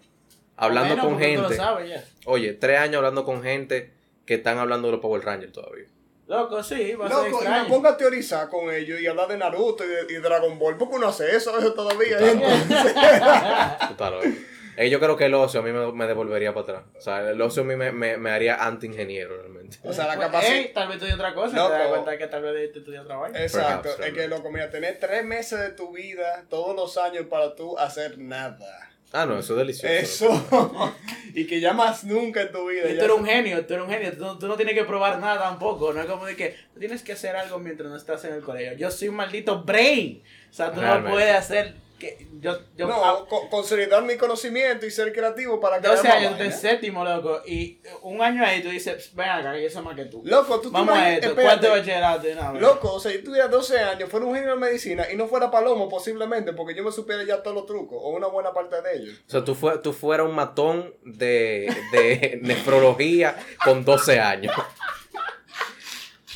[0.59, 1.57] hablando Menos, con porque lo gente.
[1.57, 2.05] sabes ya.
[2.27, 3.93] Oye, tres años hablando con gente
[4.27, 5.87] que están hablando de los Power Rangers todavía.
[6.27, 9.29] Loco, sí, va a ser Loco, y me pongo a teorizar con ellos y hablar
[9.29, 10.77] de Naruto y, de, y Dragon Ball.
[10.77, 12.19] ¿Por qué uno hace eso, eso todavía?
[12.19, 13.87] Claro.
[13.91, 14.35] Entonces-.
[14.77, 16.83] Eh, yo creo que el ocio a mí me, me devolvería para atrás.
[16.97, 19.79] O sea, el ocio a mí me, me, me haría anti-ingeniero realmente.
[19.83, 20.57] o sea, la Pues, capacidad...
[20.57, 21.57] ey, tal vez estudié otra cosa.
[21.57, 21.73] Loco.
[21.73, 23.43] Te das cuenta que tal vez te estudié otra vaina.
[23.43, 27.27] Exacto, Perhaps, es que loco, mira, tener tres meses de tu vida, todos los años
[27.29, 28.89] para tú hacer nada.
[29.13, 29.95] Ah, no, eso es delicioso.
[30.31, 30.95] Eso.
[31.35, 32.91] y que ya más nunca en tu vida.
[32.91, 34.85] Y tú eres un genio, tú eres un genio, tú, no- tú no tienes que
[34.85, 37.97] probar nada tampoco, no es como de que tú tienes que hacer algo mientras no
[37.97, 38.75] estás en el colegio.
[38.75, 41.09] Yo soy un maldito brain, o sea, tú Realmente.
[41.09, 45.59] no puedes hacer que yo, yo no, a- co- consolidar mi conocimiento y ser creativo
[45.61, 49.29] para crear 12 más años de séptimo, loco, y un año ahí tú dices, ven
[49.29, 50.23] acá, que yo soy más que tú.
[50.25, 51.43] Loco, tú te Vamos a esto, espérate.
[51.61, 52.63] ¿cuánto bachillerato de una vez?
[52.63, 55.51] Loco, o sea, yo tuviera 12 años, fuera un genio de medicina y no fuera
[55.51, 58.97] palomo posiblemente porque yo me supiera ya todos los trucos o una buena parte de
[58.97, 59.15] ellos.
[59.27, 64.55] O sea, tú, fue, tú fueras un matón de, de nefrología con 12 años.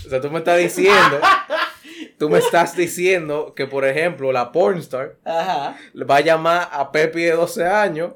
[0.05, 1.21] O sea, tú me estás diciendo,
[2.23, 5.77] tú me estás diciendo que, por ejemplo, la pornstar Ajá,
[6.09, 8.13] va a llamar a Pepi de 12 años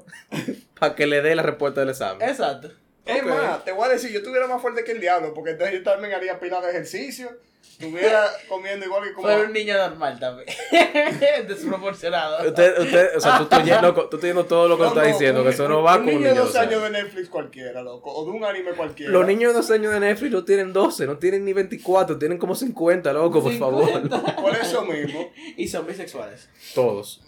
[0.79, 2.25] para que le dé la respuesta del examen.
[2.25, 2.71] exacto.
[3.05, 5.79] Es más, te voy a decir, yo estuviera más fuerte que el diablo porque entonces
[5.79, 7.37] yo también haría pila de ejercicio,
[7.71, 9.27] estuviera comiendo igual que como...
[9.27, 10.47] Fue un niño normal también.
[11.47, 12.47] Desproporcionado.
[12.47, 14.89] Usted, usted, o sea, tú estás yendo, loco, tú estás yendo todo lo que No,
[14.89, 16.57] estás no, diciendo, un- que eso no va con un niño de niño de 12
[16.57, 19.11] 12 años de Netflix cualquiera, loco, o de un anime cualquiera.
[19.11, 22.37] Los niños de 12 años de Netflix no tienen 12, no tienen ni 24, tienen
[22.37, 23.85] como 50, loco, por favor.
[23.87, 24.35] 50.
[24.37, 26.49] Por eso mismo, Y son bisexuales.
[26.73, 27.21] Todos.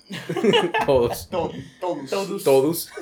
[0.86, 1.30] Todos.
[1.32, 2.10] to- todos.
[2.10, 2.44] Todos.
[2.44, 2.90] Todos.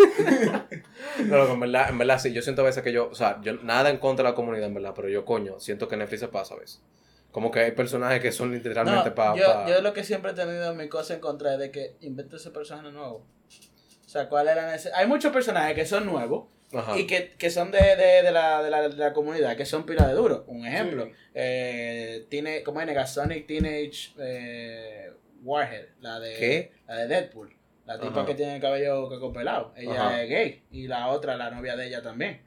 [1.26, 3.53] No, en verdad, en verdad sí, yo siento a veces que yo, o sea, yo
[3.64, 6.20] nada en contra de la comunidad, en verdad, pero yo, coño, siento que en Netflix
[6.22, 6.82] se pasa a veces.
[7.32, 9.36] Como que hay personajes que son literalmente No, para...
[9.36, 12.36] yo, yo lo que siempre he tenido mi cosa en contra es de que invente
[12.36, 13.26] ese personaje nuevo.
[14.05, 14.91] O sea, ¿cuál era ese?
[14.93, 16.97] Hay muchos personajes que son nuevos Ajá.
[16.97, 19.86] y que, que son de, de, de, la, de, la, de la comunidad, que son
[19.86, 20.43] pila de duro.
[20.47, 21.12] Un ejemplo, Sí.
[21.34, 22.88] eh, tiene, ¿cómo es?
[22.88, 25.12] Negasonic Teenage eh,
[25.44, 26.72] Warhead, la de, ¿Qué?
[26.88, 27.54] la de Deadpool.
[27.86, 28.26] La tipa Ajá.
[28.26, 29.74] que tiene el cabello coco pelado.
[29.78, 30.22] Ella Ajá.
[30.24, 30.62] es gay.
[30.72, 32.42] Y la otra, la novia de ella también.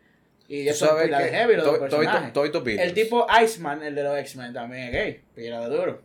[0.48, 2.78] Y eso es pila de heavy los dos Toy- Toy- personajes.
[2.80, 5.24] El tipo Iceman, el de los X-Men, también es gay.
[5.34, 6.02] Pila de duro.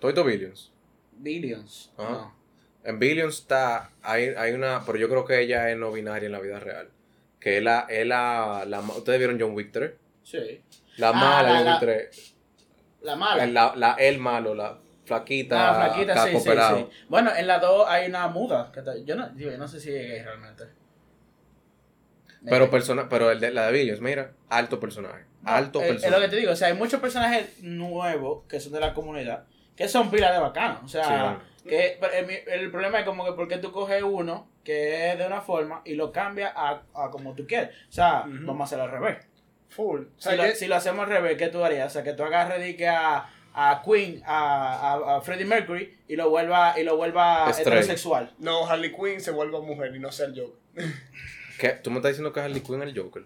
[0.00, 0.70] Toy To Billions.
[1.12, 1.92] Billions.
[1.96, 2.10] Ajá.
[2.10, 2.36] No.
[2.84, 6.32] En Billions está, hay, hay una, pero yo creo que ella es no binaria en
[6.32, 6.90] la vida real.
[7.40, 9.92] Que es la, es la, la ustedes vieron John Wick 3.
[10.22, 10.60] Sí.
[10.98, 12.34] La Ah, mala la- John Wick 3.
[13.02, 13.46] La mala.
[13.46, 16.14] La, la, el malo, la flaquita, ah, flaquita,
[16.76, 16.86] sí.
[17.08, 18.70] Bueno, en la 2 hay una muda.
[18.72, 20.64] Que está- yo no, digo, yo no sé si es gay realmente.
[22.46, 25.24] Pero, Eh, persona, pero el de, la de Billions, mira, alto personaje.
[25.44, 26.20] Alto eh, es, personaje.
[26.20, 29.44] lo que te digo, o sea, hay muchos personajes nuevos que son de la comunidad
[29.76, 30.84] que son pilas de bacanos.
[30.84, 34.48] O sea, que pero el, mi- el problema es como que porque tú coges uno
[34.62, 37.70] que es de una forma y lo cambias a, a como tú quieres.
[37.88, 39.26] O sea, vamos a hacerlo al revés.
[39.70, 40.02] Full.
[40.02, 41.88] O Si sea, lo, que- si lo hacemos al revés, ¿qué tú harías?
[41.88, 45.96] O sea, que tú agarres y que a, a Queen, a, a, a Freddie Mercury
[46.08, 48.34] y lo vuelva, y lo vuelva heterosexual.
[48.38, 50.58] No, Harley Quinn se vuelve mujer y no sea el Joker.
[51.58, 51.68] ¿Qué?
[51.82, 53.22] ¿Tú me estás diciendo que es Harley Quinn el Joker?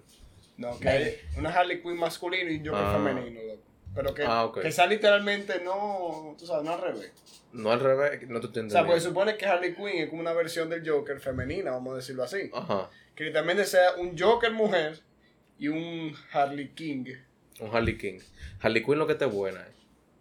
[0.58, 2.92] No, que hay una Harley Quinn masculino y un Joker Ah.
[2.92, 3.62] femenino, loco.
[3.94, 7.10] Pero que, Ah, que sea literalmente no, tú sabes, no al revés.
[7.52, 8.86] No al revés, no te O sea, entiendo.
[8.86, 11.96] porque se supone que Harley Quinn es como una versión del Joker femenina, vamos a
[11.96, 12.50] decirlo así.
[12.52, 12.90] Ajá.
[13.14, 15.00] Que literalmente sea un Joker mujer
[15.58, 17.06] y un Harley King.
[17.60, 18.18] Un Harley King.
[18.60, 19.60] Harley Quinn lo que te es buena.
[19.62, 19.72] eh.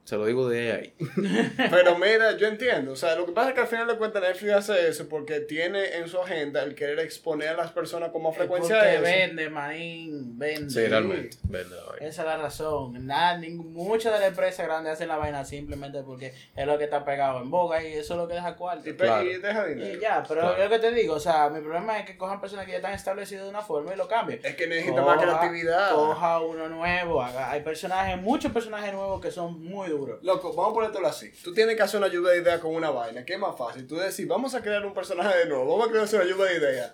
[0.07, 0.93] Se lo digo de ahí.
[1.69, 2.93] Pero mira, yo entiendo.
[2.93, 5.41] O sea, lo que pasa es que al final de cuentas Netflix hace eso porque
[5.41, 8.93] tiene en su agenda el querer exponer a las personas con más frecuencia Porque a
[8.93, 9.03] eso.
[9.03, 10.69] vende, manín, vende.
[10.69, 11.35] Sí, realmente.
[11.43, 12.07] Vende la vaina.
[12.07, 13.05] Esa es la razón.
[13.05, 16.85] Nada, ningún- muchas de las empresas grandes hacen la vaina simplemente porque es lo que
[16.85, 18.89] está pegado en boga y eso es lo que deja cuarto.
[18.89, 19.23] Y, Claro.
[19.29, 19.99] y deja Y dinero.
[19.99, 20.55] ya, pero Claro.
[20.55, 22.77] es lo que te digo, o sea, mi problema es que cojan personas que ya
[22.77, 24.39] están establecidas de una forma y lo cambien.
[24.41, 25.91] Es que necesita más creatividad.
[25.93, 29.96] Coja uno nuevo, haga- hay personajes, muchos personajes nuevos que son muy duros.
[30.21, 31.31] Loco, vamos a ponértelo así.
[31.43, 33.25] Tú tienes que hacer una lluvia de ideas con una vaina.
[33.25, 33.87] ¿Qué es más fácil?
[33.87, 36.57] Tú decir, vamos a crear un personaje de nuevo, vamos a crear una lluvia de
[36.57, 36.93] ideas.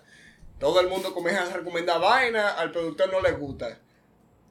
[0.58, 3.80] Todo el mundo comienza a recomendar vaina, al productor no le gusta.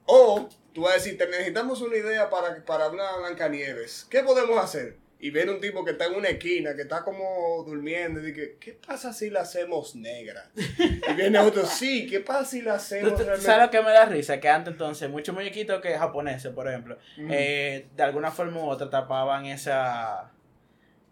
[0.05, 4.05] O tú vas a decir, te necesitamos una idea para, para una Blancanieves.
[4.09, 5.02] ¿Qué podemos hacer?
[5.25, 8.57] Y viene un tipo que está en una esquina, que está como durmiendo, y dice,
[8.59, 10.49] ¿qué pasa si la hacemos negra?
[10.57, 13.41] Y viene otro, sí, ¿qué pasa si la ¿Tú- hacemos realmente?
[13.45, 14.41] ¿Sabes lo que me da risa?
[14.41, 16.97] Que antes entonces muchos muñequitos que japoneses, por ejemplo,
[17.29, 20.29] eh, de alguna forma u otra tapaban esa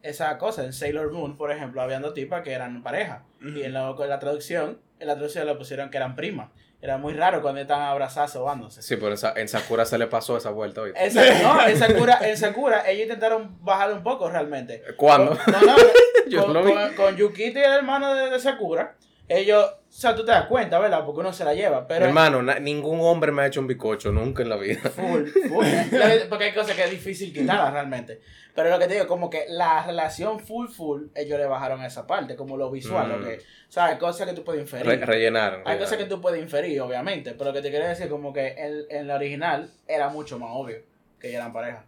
[0.01, 0.65] esa cosa.
[0.65, 3.23] En Sailor Moon, por ejemplo, habían dos tipas que eran pareja.
[3.39, 6.49] Y en la, con la traducción, en la traducción le pusieron que eran primas.
[6.81, 8.81] Era muy raro cuando estaban abrazadas sobándose.
[8.81, 10.93] Sí, pero en, Sa- en Sakura se le pasó esa vuelta hoy.
[11.43, 14.81] No, en Sakura, en Sakura, ellos intentaron bajarle un poco realmente.
[14.97, 15.37] ¿Cuándo?
[15.37, 15.75] Con- No, no,
[16.27, 16.73] Yo con, lo vi.
[16.73, 18.95] con- con Yukito y el hermano de, de Sakura,
[19.39, 21.05] ellos, o sea, tú te das cuenta, ¿verdad?
[21.05, 22.05] Porque uno se la lleva, pero...
[22.05, 24.81] Hermano, na- ningún hombre me ha hecho un bicocho nunca en la vida.
[24.89, 25.65] Full, full.
[26.29, 28.21] Porque hay cosas que es difícil quitarlas realmente.
[28.53, 32.05] Pero lo que te digo, como que la relación full, full, ellos le bajaron esa
[32.05, 33.07] parte, como lo visual.
[33.07, 33.11] Mm.
[33.11, 34.85] Lo que, o sea, hay cosas que tú puedes inferir.
[34.87, 35.61] Re- rellenaron.
[35.65, 37.31] hay cosas que tú puedes inferir, obviamente.
[37.31, 40.49] Pero lo que te quiero decir, como que en, en la original era mucho más
[40.53, 40.79] obvio
[41.19, 41.85] que ellos eran pareja.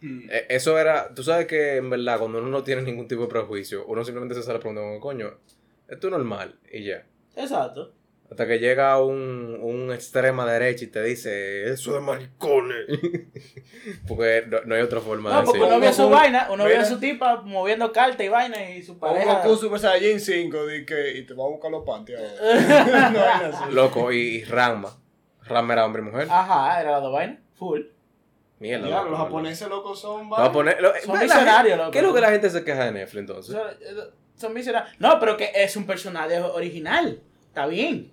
[0.00, 0.28] Mm.
[0.30, 3.28] Eh, Eso era, tú sabes que en verdad cuando uno no tiene ningún tipo de
[3.28, 5.34] prejuicio, uno simplemente se sale preguntando, coño,
[5.88, 6.58] Esto es normal.
[6.72, 7.04] Y ya.
[7.36, 7.92] Exacto.
[8.28, 12.86] Hasta que llega un, un extrema derecha y te dice, eso de maricones.
[14.08, 15.76] porque no, no hay otra forma No, de porque decirlo.
[15.76, 16.88] uno vio su vaina, uno vio a mira.
[16.88, 19.42] su tipa moviendo carta y vaina y su Un pareja.
[19.44, 23.10] Goku Super Saiyajin 5 di que, y te va a buscar los panties ahora.
[23.66, 23.70] no.
[23.70, 24.90] Loco, y, y Ranma.
[25.44, 26.26] Ranma era hombre y mujer.
[26.28, 27.38] Ajá, era las dos vainas.
[27.54, 27.82] Full.
[28.58, 28.86] Mierda.
[28.88, 31.90] Claro, loco, los japoneses locos son Lo voy a poner- lo- Son la visionarios, loco.
[31.92, 33.54] ¿Qué es lo que la gente se queja de Netflix entonces?
[33.54, 33.94] Eh,
[34.36, 34.94] son visionarios.
[34.98, 37.20] No, pero que es un personaje original.
[37.48, 38.12] Está bien.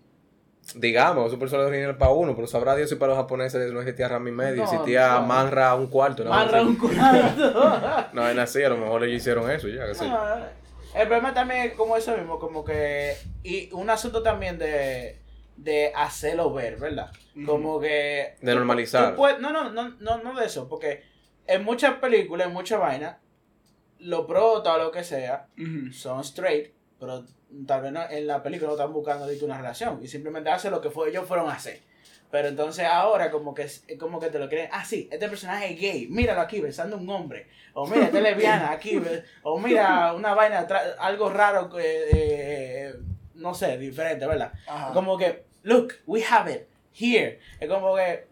[0.76, 3.82] Digamos, es un personaje original para uno, pero sabrá Dios si para los japoneses no
[3.82, 5.24] existía Ranma y medio, No, existía no.
[5.28, 6.24] Manra un cuarto.
[6.24, 6.30] ¿no?
[6.30, 8.08] Marra un cuarto.
[8.14, 10.04] No, es así, a lo mejor ellos hicieron eso ya, yo.
[10.08, 10.36] No,
[10.96, 13.16] el problema también es como eso mismo, como que.
[13.44, 15.20] Y un asunto también de,
[15.58, 17.12] de hacerlo ver, ¿verdad?
[17.46, 18.36] Como que.
[18.42, 19.10] De normalizar.
[19.12, 21.04] tú puedes- no, no, no, no, no de eso, porque
[21.46, 23.18] en muchas películas, en muchas vainas,
[24.04, 25.48] los protas o lo que sea
[25.92, 27.26] son straight, pero
[27.68, 30.82] tal vez no- en la película no están buscando una relación y simplemente hacen lo
[30.82, 31.82] que fue, ellos fueron a hacer.
[32.32, 33.68] Pero entonces ahora como que
[34.00, 37.08] como que te lo creen, ah sí, este personaje es gay, míralo aquí besando un
[37.10, 39.00] hombre, o mira, esta es lesbiana aquí,
[39.44, 40.68] o mira una vaina,
[41.00, 42.96] algo raro, que, eh,
[43.36, 44.52] no sé, diferente, ¿verdad?
[44.68, 44.94] Ajá.
[44.94, 46.62] Como que, look, we have it
[47.00, 47.40] here.
[47.60, 48.26] Es como que,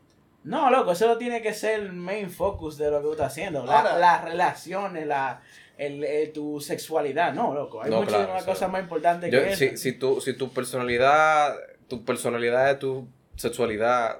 [0.46, 3.28] no, loco, eso no tiene que ser el main focus de lo que tú estás
[3.34, 3.64] haciendo.
[3.68, 5.42] La- Ahora- las relaciones, la,
[5.82, 7.82] el, el- tu sexualidad, no, loco.
[7.84, 9.78] Hay No, muchas claro, o sea, cosas más importantes Yo- que si, eso.
[9.78, 11.56] si, tu, si tu personalidad,
[11.88, 14.20] tu personalidad, tu sexualidad,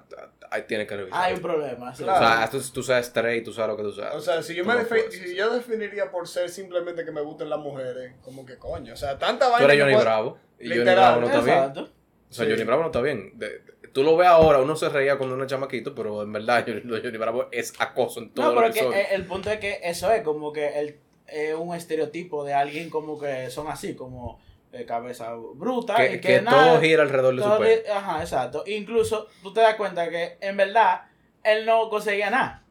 [0.50, 1.22] ahí tiene que revisar.
[1.24, 1.94] Hay un problema.
[1.96, 2.04] sí.
[2.04, 2.26] O Claro.
[2.26, 4.16] sea, tú, tú sabes straight, tú sabes lo que tú sabes.
[4.16, 7.50] O sea, si yo, me no si yo definiría por ser simplemente que me gusten
[7.50, 8.94] las mujeres, como que coño.
[8.94, 9.68] O sea, tanta vaina.
[9.68, 10.38] Tú eres Johnny Bravo.
[10.60, 10.82] Y Johnny.
[10.84, 11.58] Bravo no está bien.
[11.60, 11.74] O
[12.34, 12.52] sea, Sí.
[12.52, 13.32] Johnny Bravo no está bien.
[13.36, 16.32] De- de- tú lo ves ahora, uno se reía cuando uno es chamaquito, pero en
[16.34, 19.26] verdad Johnny, Johnny Bravo es acoso en todo No, pero el es que eh, el
[19.26, 20.98] punto es que eso es como que el,
[21.32, 24.40] es un estereotipo de alguien como que son así, como
[24.72, 25.96] de cabeza bruta.
[25.96, 27.94] que y que, que, nada, todo gira alrededor de su pelo.
[27.94, 28.64] Ajá, exacto.
[28.68, 31.02] Incluso tú te das cuenta que en verdad
[31.44, 32.64] él no conseguía nada.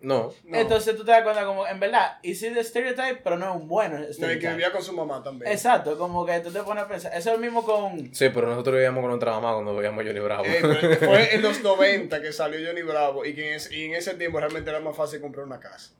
[0.00, 0.32] No.
[0.44, 0.56] No.
[0.56, 3.60] Entonces tú te das cuenta como, en verdad, y sí de stereotype, pero no es
[3.60, 4.52] un bueno No, y que stereotype.
[4.52, 5.52] vivía con su mamá también.
[5.52, 7.12] Exacto, como que tú te pones a pensar.
[7.14, 8.14] Eso es lo mismo con.
[8.14, 10.44] Sí, pero nosotros vivíamos con nuestra mamá cuando veíamos Johnny Bravo.
[10.46, 13.84] Eh, pero fue en los 90 que salió Johnny Bravo y que en ese, y
[13.84, 15.92] en ese tiempo realmente era más fácil comprar una casa.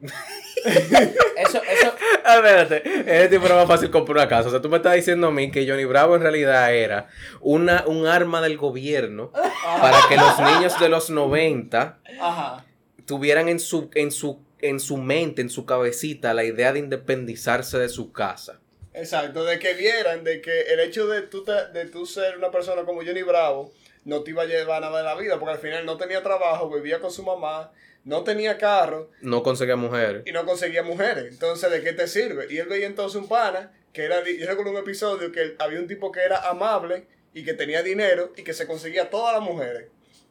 [0.00, 1.92] Eso, eso.
[2.26, 4.48] Espérate, ese tipo era más fácil comprar una casa.
[4.48, 7.08] O sea, tú me estás diciendo a mí que Johnny Bravo en realidad era
[7.40, 9.32] una, un arma del gobierno
[9.80, 12.64] para que los niños de los 90 Ajá.
[13.06, 17.78] tuvieran en su, en su, en su mente, en su cabecita, la idea de independizarse
[17.78, 18.60] de su casa.
[18.94, 22.50] Exacto, de que vieran de que el hecho de tú, te- de tú ser una
[22.50, 23.72] persona como Johnny Bravo
[24.04, 26.68] no te iba a llevar nada en la vida, porque al final no tenía trabajo,
[26.70, 27.70] vivía con su mamá,
[28.08, 30.22] no tenía carro No conseguía mujeres.
[30.26, 31.26] y no conseguía mujeres.
[31.30, 32.46] Entonces, ¿de qué te sirve?
[32.50, 35.86] Y él veía entonces un pana que era, yo recuerdo un episodio que había un
[35.86, 39.88] tipo que era amable y que tenía dinero y que se conseguía todas las mujeres.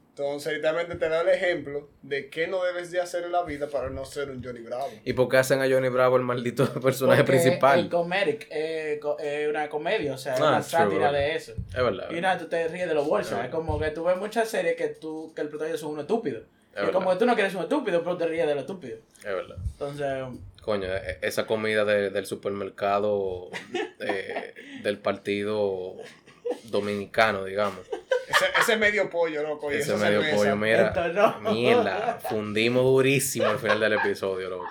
[0.10, 3.68] Entonces, literalmente te da el ejemplo de qué no debes de hacer en la vida
[3.68, 4.90] para no ser un Johnny Bravo.
[5.04, 7.80] ¿Y por qué hacen a Johnny Bravo el maldito personaje porque principal?
[7.82, 11.54] El comedic eh, co- eh, una comedia, o sea, es Ah, una sátira de eso.
[11.70, 12.10] Es verdad.
[12.10, 13.38] Y nada, tú te ríes de los bolsos.
[13.44, 16.42] Es como que tú ves muchas series que tú que el protagonista es un estúpido.
[16.86, 18.98] Es como tú no quieres un estúpido, pero te ríes de lo estúpido.
[19.18, 19.58] Es verdad.
[19.72, 20.24] Entonces,
[20.62, 23.50] Coño, e- esa comida de- del supermercado
[24.00, 24.54] eh,
[24.84, 25.96] del partido
[26.66, 27.80] dominicano, digamos.
[28.28, 29.72] Ese, ese medio pollo, loco.
[29.72, 30.38] Ese esa medio cerveza.
[30.38, 30.88] pollo, mira.
[30.88, 31.08] Esto
[31.42, 31.52] no.
[31.52, 34.68] Mierda, fundimos durísimo al final del episodio, loco.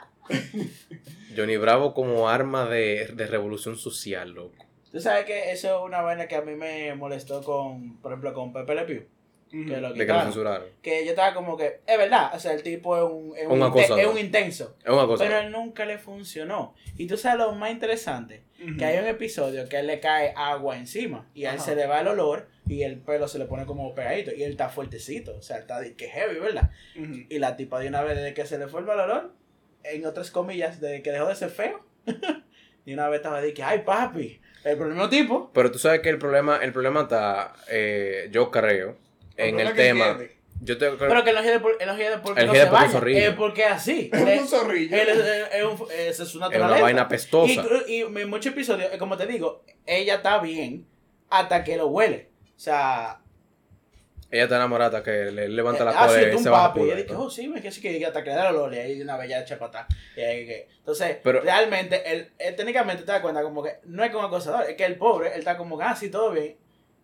[1.36, 4.64] Johnny Bravo como arma de, de revolución social, loco.
[4.92, 8.32] tú sabes que eso es una vaina que a mí me molestó con, por ejemplo,
[8.34, 9.04] con Pepe Le Pew.
[9.50, 10.22] Que lo De que lo quitaron.
[10.24, 10.66] censuraron.
[10.82, 13.52] Que yo estaba como que, es verdad, o sea, el tipo es un, es Un
[13.52, 14.00] un, acosador.
[14.00, 14.76] es un intenso.
[14.84, 15.24] Es cosa.
[15.24, 16.74] Pero él nunca le funcionó.
[16.98, 18.42] Y tú sabes lo más interesante,
[18.78, 21.64] que hay un episodio que a él le cae agua encima y a él Ajá.
[21.66, 24.52] se le va el olor y el pelo se le pone como pegadito y él
[24.52, 26.70] está fuertecito, o sea, está de que heavy, ¿verdad?
[27.28, 29.32] Y la tipa de una vez desde que se le fue el olor,
[29.84, 31.84] en otras comillas, desde que dejó de ser feo,
[32.86, 35.50] y una vez estaba de que, ay papi, el mismo tipo.
[35.52, 38.96] Pero tú sabes que el problema, el problema está, eh, yo creo,
[39.36, 40.18] en el tema.
[40.60, 42.72] Yo Pero que él no gira por, él no gira porque Él no se porque
[43.12, 44.10] baña, es porque es así.
[44.12, 44.96] Es Él es- un zorrillo.
[44.96, 47.62] él es, es- es un- es es una vaina pestosa.
[47.86, 50.86] Y, y en muchos episodios, eh, como te digo, ella está bien
[51.28, 52.30] hasta que lo huele.
[52.56, 53.20] O sea,
[54.30, 56.80] Ella está enamorada hasta que le levanta la eh, ah, cola y se baja papi.
[56.80, 57.20] Y dice, ¿no?
[57.22, 59.04] oh, sí, me que sí, que hasta que le da el olor y ahí de
[59.04, 59.24] una.
[59.24, 64.02] Y ahí que- Entonces, Pero- realmente, él, él técnicamente te das cuenta como que no
[64.02, 66.56] es como acosador, es que el pobre, él está como que, ah, sí, todo bien.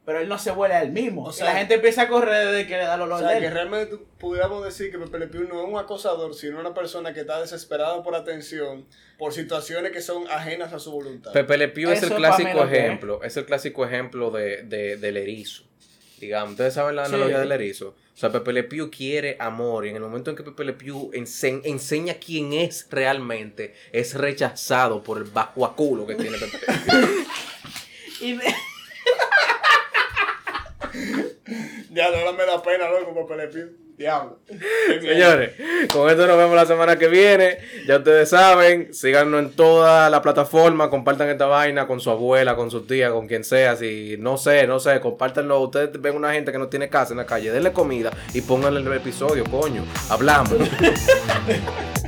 [0.05, 1.25] Pero él no se huele a él mismo.
[1.25, 3.21] O O sea- la gente empieza a correr desde que le da el O olor
[3.21, 3.53] sea, de que él.
[3.53, 7.21] realmente pudiéramos decir que Pepe Le Pew no es un acosador, sino una persona que
[7.21, 8.87] está desesperada por atención,
[9.19, 11.33] por situaciones que son ajenas a su voluntad.
[11.33, 12.85] Pepe Le Pew es el clásico que es.
[12.85, 15.65] ejemplo, es el clásico ejemplo de, de- del erizo.
[16.19, 17.15] Digamos, ustedes saben la Sí.
[17.15, 17.95] analogía del erizo.
[18.15, 20.73] O sea, Pepe Le Pew quiere amor y en el momento en que Pepe Le
[20.75, 26.79] Pew ense- enseña quién es realmente, es rechazado por el bajuaculo que tiene Pepe Le
[27.07, 27.25] Pew.
[28.21, 28.45] Y de-
[31.91, 33.83] Ya, no me da pena, loco, Le Pew.
[33.97, 34.39] Diablo.
[35.01, 35.53] Señores,
[35.93, 37.59] con esto nos vemos la semana que viene.
[37.87, 42.71] Ya ustedes saben, síganos en toda la plataforma, compartan esta vaina con su abuela, con
[42.71, 43.77] su tía, con quien sea.
[43.77, 45.61] Si no sé, no sé, compártanlo.
[45.61, 48.81] Ustedes ven una gente que no tiene casa en la calle, denle comida y pónganle
[48.81, 49.85] el episodio, coño.
[50.09, 50.53] Hablamos.